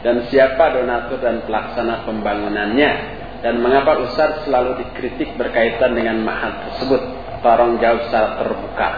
dan 0.00 0.26
siapa 0.32 0.74
donatur 0.74 1.20
dan 1.20 1.44
pelaksana 1.44 2.08
pembangunannya? 2.08 3.20
Dan 3.40 3.64
mengapa 3.64 3.96
Ustaz 4.04 4.44
selalu 4.44 4.84
dikritik 4.84 5.32
berkaitan 5.40 5.96
dengan 5.96 6.20
Mahat 6.20 6.60
tersebut? 6.68 7.00
Tolong 7.40 7.80
jawab 7.80 8.04
secara 8.04 8.36
terbuka. 8.36 8.88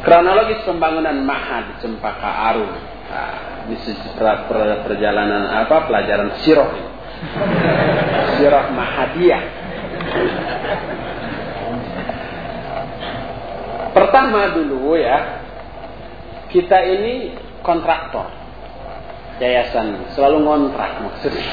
Kronologis 0.00 0.64
pembangunan 0.64 1.20
Mahat 1.20 1.68
di 1.68 1.74
Cempaka 1.84 2.30
Arum 2.52 2.72
nah, 3.12 3.68
di 3.68 3.76
perjalanan 4.88 5.52
apa? 5.52 5.84
Pelajaran 5.84 6.40
siroh 6.40 6.72
siroh 8.40 8.66
Mahadiyah 8.74 9.42
Pertama 13.92 14.56
dulu 14.56 14.96
ya, 14.96 15.44
kita 16.48 16.80
ini 16.80 17.36
kontraktor. 17.60 18.32
Yayasan 19.36 20.16
selalu 20.16 20.38
ngontrak 20.44 20.90
maksudnya. 21.02 21.44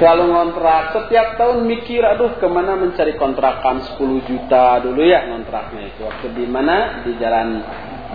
selalu 0.00 0.24
ngontrak. 0.32 0.92
Setiap 0.92 1.40
tahun 1.40 1.64
mikir, 1.64 2.04
aduh 2.04 2.36
ke 2.36 2.48
mana 2.48 2.76
mencari 2.76 3.16
kontrakan 3.16 3.96
10 3.96 4.28
juta 4.28 4.80
dulu 4.84 5.00
ya 5.04 5.24
kontraknya 5.28 5.82
itu. 5.88 6.00
Waktu 6.04 6.26
di 6.36 6.46
mana? 6.48 7.04
Di 7.04 7.16
jalan 7.16 7.48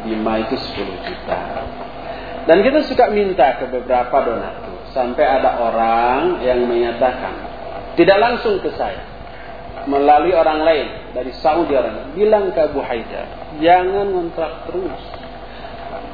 Bima 0.01 0.41
itu 0.41 0.57
10 0.57 1.09
juta. 1.09 1.39
Dan 2.49 2.65
kita 2.65 2.89
suka 2.89 3.13
minta 3.13 3.61
ke 3.61 3.69
beberapa 3.69 4.17
donatur. 4.26 4.82
Sampai 4.91 5.24
ada 5.24 5.61
orang 5.61 6.43
yang 6.43 6.65
menyatakan, 6.65 7.34
tidak 7.95 8.17
langsung 8.17 8.59
ke 8.59 8.74
saya 8.76 9.11
melalui 9.88 10.34
orang 10.36 10.62
lain 10.66 10.88
dari 11.16 11.32
Saudi 11.40 11.74
Arabia. 11.74 12.12
Bilang 12.14 12.52
ke 12.54 12.60
Abu 12.60 12.82
Haidar 12.84 13.42
jangan 13.60 14.08
ngontrak 14.08 14.70
terus. 14.70 15.02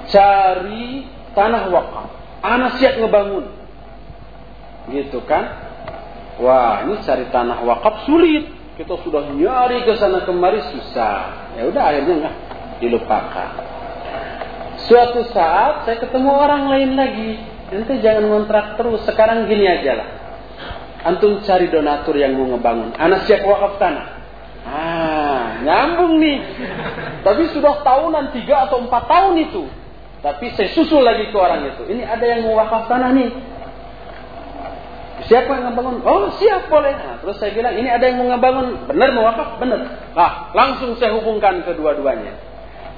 Cari 0.10 1.06
tanah 1.38 1.70
wakaf. 1.70 2.10
Anak 2.42 2.80
siap 2.80 2.98
ngebangun. 2.98 3.46
Gitu 4.90 5.20
kan? 5.28 5.68
Wah 6.40 6.88
ini 6.88 7.04
cari 7.04 7.28
tanah 7.30 7.62
wakaf 7.62 8.08
sulit. 8.08 8.56
Kita 8.78 8.94
sudah 9.02 9.34
nyari 9.34 9.84
ke 9.84 9.98
sana 9.98 10.22
kemari 10.24 10.62
susah. 10.70 11.54
Ya 11.58 11.66
udah 11.66 11.84
akhirnya 11.92 12.14
nggak 12.26 12.36
dilupakan. 12.82 13.50
Suatu 14.86 15.26
saat 15.34 15.90
saya 15.90 15.98
ketemu 15.98 16.30
orang 16.30 16.70
lain 16.70 16.92
lagi. 16.94 17.32
Nanti 17.74 18.00
jangan 18.00 18.32
ngontrak 18.32 18.80
terus. 18.80 19.04
Sekarang 19.04 19.50
gini 19.50 19.66
aja 19.68 19.98
lah 19.98 20.17
Antum 21.08 21.40
cari 21.48 21.72
donatur 21.72 22.20
yang 22.20 22.36
mau 22.36 22.52
ngebangun. 22.52 22.92
Anak 23.00 23.24
siap 23.24 23.48
wakaf 23.48 23.80
tanah. 23.80 24.06
Ah, 24.68 25.64
nyambung 25.64 26.20
nih. 26.20 26.44
Tapi 27.24 27.48
sudah 27.56 27.80
tahunan 27.80 28.36
tiga 28.36 28.68
atau 28.68 28.84
empat 28.84 29.08
tahun 29.08 29.40
itu. 29.48 29.64
Tapi 30.20 30.52
saya 30.60 30.76
susul 30.76 31.08
lagi 31.08 31.32
ke 31.32 31.38
orang 31.40 31.72
itu. 31.72 31.88
Ini 31.88 32.04
ada 32.04 32.26
yang 32.28 32.44
mau 32.44 32.60
wakaf 32.60 32.92
tanah 32.92 33.16
nih. 33.16 33.32
Siapa 35.32 35.48
yang 35.48 35.72
ngebangun? 35.72 36.04
Oh 36.04 36.28
siap 36.36 36.68
boleh. 36.68 36.92
Nah, 36.92 37.24
terus 37.24 37.40
saya 37.40 37.56
bilang 37.56 37.80
ini 37.80 37.88
ada 37.88 38.04
yang 38.04 38.20
mau 38.20 38.28
ngebangun. 38.36 38.92
Benar 38.92 39.10
mau 39.16 39.24
wakaf? 39.32 39.64
Benar. 39.64 39.80
Nah, 40.12 40.32
langsung 40.52 41.00
saya 41.00 41.16
hubungkan 41.16 41.64
kedua-duanya 41.64 42.36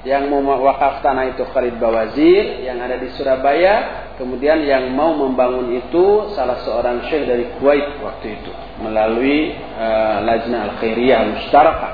yang 0.02 0.32
mau 0.32 0.42
wakaf 0.42 1.04
tanah 1.04 1.36
itu 1.36 1.44
Khalid 1.46 1.76
Bawazir 1.76 2.64
yang 2.64 2.80
ada 2.80 2.96
di 2.96 3.12
Surabaya 3.14 4.08
kemudian 4.20 4.60
yang 4.68 4.92
mau 4.92 5.16
membangun 5.16 5.72
itu 5.72 6.36
salah 6.36 6.60
seorang 6.60 7.08
syekh 7.08 7.24
dari 7.24 7.48
Kuwait 7.56 7.96
waktu 8.04 8.36
itu 8.36 8.52
melalui 8.84 9.56
uh, 9.80 10.20
Lajna 10.20 10.68
Al-Khairiyah 10.68 11.20
Mustaraka 11.32 11.90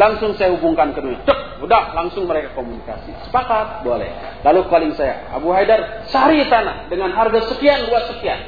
langsung 0.00 0.32
saya 0.40 0.56
hubungkan 0.56 0.96
kedua 0.96 1.20
cek 1.20 1.52
udah 1.62 1.94
langsung 1.94 2.26
mereka 2.26 2.58
komunikasi. 2.58 3.14
Sepakat 3.28 3.86
boleh. 3.86 4.10
Lalu 4.42 4.66
calling 4.66 4.92
saya 4.98 5.30
Abu 5.30 5.54
Haidar 5.54 6.08
cari 6.10 6.42
tanah 6.50 6.90
dengan 6.90 7.14
harga 7.14 7.54
sekian 7.54 7.86
dua 7.86 8.10
sekian. 8.10 8.40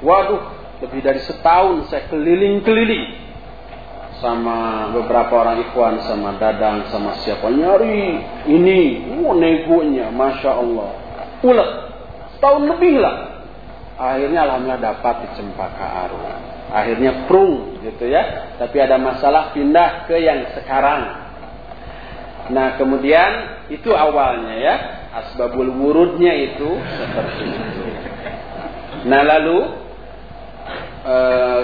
Waduh 0.00 0.40
lebih 0.80 1.04
dari 1.04 1.20
setahun 1.24 1.92
saya 1.92 2.08
keliling-keliling 2.08 3.26
sama 4.16 4.88
beberapa 4.96 5.44
orang 5.44 5.60
ikhwan 5.68 6.00
sama 6.08 6.40
dadang 6.40 6.88
sama 6.88 7.20
siapa. 7.20 7.52
Nyari 7.52 8.00
ini 8.48 8.80
oh, 9.20 9.36
negonya 9.36 10.08
masya 10.08 10.56
Allah 10.56 11.05
ulet 11.46 11.70
tahun 12.42 12.62
lebih 12.74 12.98
lah. 12.98 13.16
Akhirnya 13.96 14.44
alhamdulillah 14.44 14.82
dapat 14.82 15.14
di 15.24 15.28
Cempaka 15.40 15.86
Aru 16.04 16.20
akhirnya 16.66 17.30
prung 17.30 17.80
gitu 17.80 18.10
ya. 18.10 18.54
Tapi 18.58 18.76
ada 18.82 18.98
masalah 18.98 19.54
pindah 19.54 20.10
ke 20.10 20.18
yang 20.18 20.50
sekarang. 20.52 21.02
Nah 22.50 22.76
kemudian 22.76 23.62
itu 23.70 23.90
awalnya 23.94 24.54
ya. 24.58 24.74
Asbabul 25.16 25.72
wurudnya 25.72 26.34
itu 26.36 26.76
seperti 26.76 27.44
itu. 27.48 27.84
Nah 29.08 29.20
lalu 29.24 29.58
eh, 31.08 31.62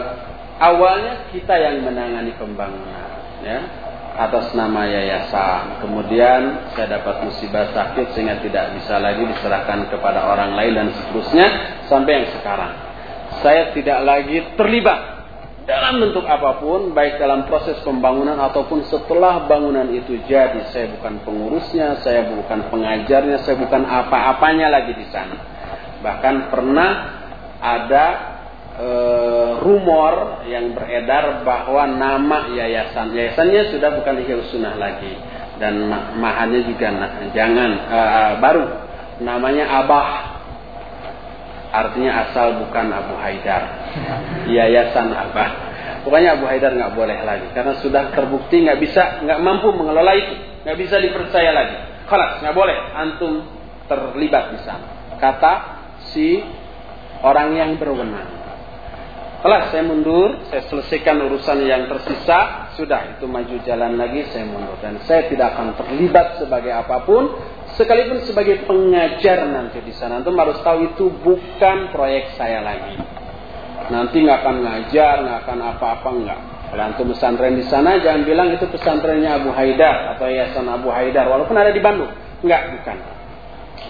awalnya 0.56 1.28
kita 1.34 1.52
yang 1.60 1.84
menangani 1.84 2.32
pembangunan 2.40 3.12
ya 3.44 3.81
atas 4.16 4.52
nama 4.52 4.84
yayasan. 4.84 5.80
Kemudian 5.80 6.72
saya 6.76 7.00
dapat 7.00 7.24
musibah 7.24 7.72
sakit 7.72 8.12
sehingga 8.12 8.40
tidak 8.44 8.76
bisa 8.76 9.00
lagi 9.00 9.24
diserahkan 9.24 9.88
kepada 9.88 10.28
orang 10.28 10.56
lain 10.56 10.72
dan 10.76 10.88
seterusnya 10.92 11.46
sampai 11.88 12.12
yang 12.20 12.28
sekarang. 12.40 12.72
Saya 13.40 13.72
tidak 13.72 13.98
lagi 14.04 14.38
terlibat 14.54 15.00
dalam 15.62 16.02
bentuk 16.02 16.26
apa 16.26 16.58
pun 16.58 16.90
baik 16.90 17.22
dalam 17.22 17.46
proses 17.46 17.78
pembangunan 17.86 18.34
ataupun 18.34 18.82
setelah 18.90 19.46
bangunan 19.46 19.88
itu 19.94 20.18
jadi. 20.26 20.68
Saya 20.74 20.90
bukan 20.98 21.22
pengurusnya, 21.22 22.02
saya 22.02 22.28
bukan 22.28 22.68
pengajarnya, 22.68 23.40
saya 23.46 23.56
bukan 23.56 23.82
apa-apanya 23.86 24.68
lagi 24.68 24.92
di 24.98 25.06
sana. 25.08 25.38
Bahkan 26.02 26.50
pernah 26.50 26.90
ada 27.62 28.31
e, 28.76 28.88
rumor 29.60 30.44
yang 30.48 30.72
beredar 30.72 31.44
bahwa 31.44 31.84
nama 31.88 32.52
yayasan. 32.52 33.12
Yayasannya 33.12 33.72
sudah 33.74 33.90
bukan 34.00 34.14
Ihya 34.24 34.36
Sunnah 34.48 34.74
lagi. 34.76 35.12
Dan 35.60 35.86
mahannya 36.18 36.66
juga 36.66 36.88
nah, 36.90 37.10
jangan 37.32 37.70
e, 37.70 38.00
baru. 38.40 38.64
Namanya 39.22 39.64
Abah. 39.84 40.08
Artinya 41.72 42.28
asal 42.28 42.60
bukan 42.60 42.92
Abu 42.92 43.16
Haidar. 43.16 43.62
Yayasan 44.48 45.08
Abah. 45.12 45.50
Pokoknya 46.02 46.36
Abu 46.36 46.44
Haidar 46.48 46.74
nggak 46.74 46.92
boleh 46.92 47.18
lagi. 47.22 47.48
Karena 47.56 47.78
sudah 47.80 48.12
terbukti 48.12 48.60
nggak 48.60 48.80
bisa 48.80 49.24
nggak 49.24 49.40
mampu 49.40 49.72
mengelola 49.72 50.12
itu. 50.18 50.34
Nggak 50.66 50.78
bisa 50.78 50.96
dipercaya 51.00 51.50
lagi. 51.54 51.76
Kalau 52.10 52.26
nggak 52.44 52.54
boleh. 52.56 52.76
Antum 52.92 53.32
terlibat 53.88 54.52
di 54.52 54.58
sana. 54.66 55.16
Kata 55.16 55.52
si 56.12 56.42
orang 57.22 57.54
yang 57.54 57.70
berwenang 57.78 58.41
Kelas 59.42 59.74
saya 59.74 59.82
mundur, 59.82 60.38
saya 60.54 60.62
selesaikan 60.70 61.18
urusan 61.26 61.66
yang 61.66 61.90
tersisa, 61.90 62.70
sudah 62.78 63.18
itu 63.18 63.26
maju 63.26 63.58
jalan 63.66 63.98
lagi 63.98 64.22
saya 64.30 64.46
mundur 64.46 64.78
dan 64.78 65.02
saya 65.02 65.26
tidak 65.26 65.58
akan 65.58 65.74
terlibat 65.74 66.38
sebagai 66.38 66.70
apa 66.70 67.02
pun, 67.02 67.26
sekalipun 67.74 68.22
sebagai 68.22 68.62
pengajar 68.70 69.42
nanti 69.50 69.82
di 69.82 69.90
sana. 69.98 70.22
Antum 70.22 70.38
harus 70.38 70.62
tahu 70.62 70.94
itu 70.94 71.10
bukan 71.26 71.90
proyek 71.90 72.38
saya 72.38 72.62
lagi. 72.62 72.94
Nanti 73.90 74.22
nggak 74.22 74.46
akan 74.46 74.56
ngajar, 74.62 75.14
nggak 75.26 75.38
akan 75.42 75.58
apa-apa 75.74 76.08
nggak. 76.22 76.40
Kalau 76.70 76.82
antum 76.86 77.10
pesantren 77.10 77.58
di 77.58 77.66
sana 77.66 77.98
jangan 77.98 78.22
bilang 78.22 78.54
itu 78.54 78.70
pesantrennya 78.70 79.42
Abu 79.42 79.50
Haidar 79.50 80.14
atau 80.14 80.30
Yayasan 80.30 80.70
Abu 80.70 80.94
Haidar, 80.94 81.26
walaupun 81.26 81.58
ada 81.58 81.74
di 81.74 81.82
Bandung. 81.82 82.14
Enggak, 82.46 82.78
bukan. 82.78 82.96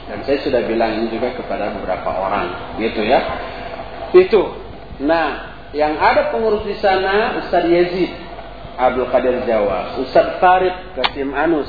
Dan 0.09 0.18
saya 0.24 0.40
sudah 0.40 0.64
bilang 0.64 0.96
ini 0.96 1.12
juga 1.12 1.36
kepada 1.36 1.76
beberapa 1.76 2.09
orang, 2.09 2.80
gitu 2.80 3.05
ya. 3.05 3.20
Itu 4.16 4.62
Nah, 5.01 5.28
yang 5.72 5.97
ada 5.97 6.28
pengurus 6.28 6.68
di 6.68 6.76
sana 6.76 7.40
Ustaz 7.40 7.64
Yazid 7.64 8.12
Abdul 8.76 9.09
Qadir 9.09 9.45
Jawa, 9.49 10.01
Ustaz 10.05 10.36
Farid 10.40 10.74
Kasim 10.97 11.32
Anus, 11.32 11.68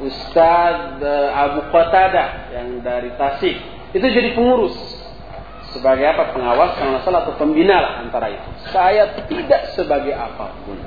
Ustaz 0.00 1.00
eh, 1.00 1.28
Abu 1.32 1.68
Qatada 1.68 2.52
yang 2.56 2.80
dari 2.80 3.12
Tasik. 3.20 3.56
Itu 3.94 4.04
jadi 4.04 4.34
pengurus. 4.34 4.74
Sebagai 5.72 6.06
apa? 6.06 6.30
Pengawas 6.30 6.78
kalau 6.78 7.02
salah 7.02 7.26
atau 7.26 7.34
pembina 7.34 7.82
lah 7.82 7.92
antara 8.06 8.30
itu. 8.30 8.48
Saya 8.70 9.26
tidak 9.26 9.74
sebagai 9.74 10.14
apa 10.14 10.54
pun. 10.62 10.78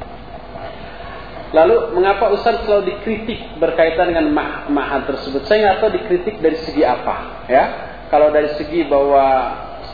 Lalu 1.56 1.96
mengapa 1.96 2.32
Ustaz 2.36 2.64
selalu 2.68 2.96
dikritik 2.96 3.60
berkaitan 3.60 4.12
dengan 4.12 4.32
mah 4.68 5.04
tersebut? 5.08 5.48
Saya 5.48 5.58
nggak 5.64 5.78
tahu 5.80 5.92
dikritik 5.96 6.36
dari 6.44 6.60
segi 6.60 6.84
apa, 6.84 7.48
ya. 7.48 7.64
Kalau 8.08 8.32
dari 8.32 8.56
segi 8.60 8.88
bahwa 8.88 9.28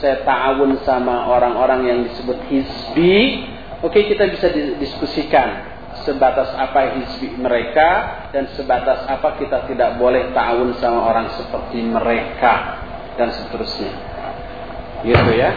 saya 0.03 0.19
ta'awun 0.27 0.83
sama 0.83 1.31
orang-orang 1.31 1.87
yang 1.87 1.99
disebut 2.11 2.35
hizbi, 2.51 3.47
oke 3.79 3.95
okay, 3.95 4.11
kita 4.11 4.27
bisa 4.35 4.51
diskusikan 4.75 5.71
sebatas 6.03 6.51
apa 6.59 6.99
hizbi 6.99 7.39
mereka 7.39 8.27
dan 8.35 8.51
sebatas 8.59 9.07
apa 9.07 9.39
kita 9.39 9.63
tidak 9.71 9.95
boleh 9.95 10.35
ta'awun 10.35 10.75
sama 10.83 11.07
orang 11.07 11.31
seperti 11.39 11.79
mereka 11.87 12.83
dan 13.15 13.31
seterusnya. 13.31 13.93
Gitu 15.07 15.31
ya. 15.39 15.51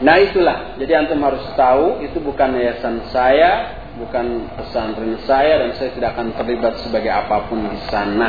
Nah 0.00 0.16
itulah, 0.16 0.80
jadi 0.80 1.04
antum 1.04 1.20
harus 1.20 1.44
tahu 1.60 2.00
itu 2.00 2.24
bukan 2.24 2.56
yayasan 2.56 3.04
saya, 3.12 3.84
bukan 4.00 4.48
pesantren 4.56 5.20
saya 5.28 5.60
dan 5.60 5.76
saya 5.76 5.92
tidak 5.92 6.16
akan 6.16 6.32
terlibat 6.40 6.80
sebagai 6.80 7.12
apa 7.12 7.52
pun 7.52 7.68
di 7.68 7.80
sana. 7.92 8.28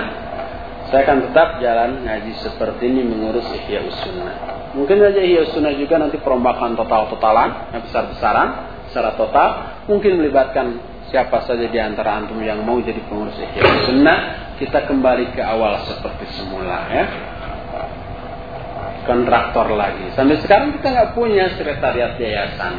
Saya 0.91 1.07
akan 1.07 1.31
tetap 1.31 1.63
jalan 1.63 2.03
ngaji 2.03 2.31
seperti 2.43 2.83
ini 2.91 3.07
mengurus 3.07 3.47
ihya 3.47 3.79
sunnah. 4.03 4.61
Mungkin 4.71 5.03
saja 5.03 5.19
Ihya 5.19 5.51
Sunnah 5.51 5.75
juga 5.75 5.99
nanti 5.99 6.15
perombakan 6.15 6.79
total-totalan, 6.79 7.75
yang 7.75 7.83
besar-besaran, 7.83 8.47
secara 8.87 9.19
total. 9.19 9.49
Mungkin 9.91 10.23
melibatkan 10.23 10.79
siapa 11.11 11.43
saja 11.43 11.67
di 11.67 11.75
antara 11.75 12.23
antum 12.23 12.39
yang 12.39 12.63
mau 12.63 12.79
jadi 12.79 12.99
pengurus 13.07 13.35
Ihya 13.35 13.87
Sunnah. 13.87 14.19
Kita 14.55 14.87
kembali 14.87 15.35
ke 15.35 15.41
awal 15.43 15.83
seperti 15.89 16.23
semula 16.39 16.87
ya. 16.87 17.05
Kontraktor 19.03 19.73
lagi. 19.73 20.13
Sampai 20.13 20.37
sekarang 20.39 20.77
kita 20.77 20.87
nggak 20.87 21.11
punya 21.17 21.51
sekretariat 21.57 22.15
yayasan. 22.15 22.73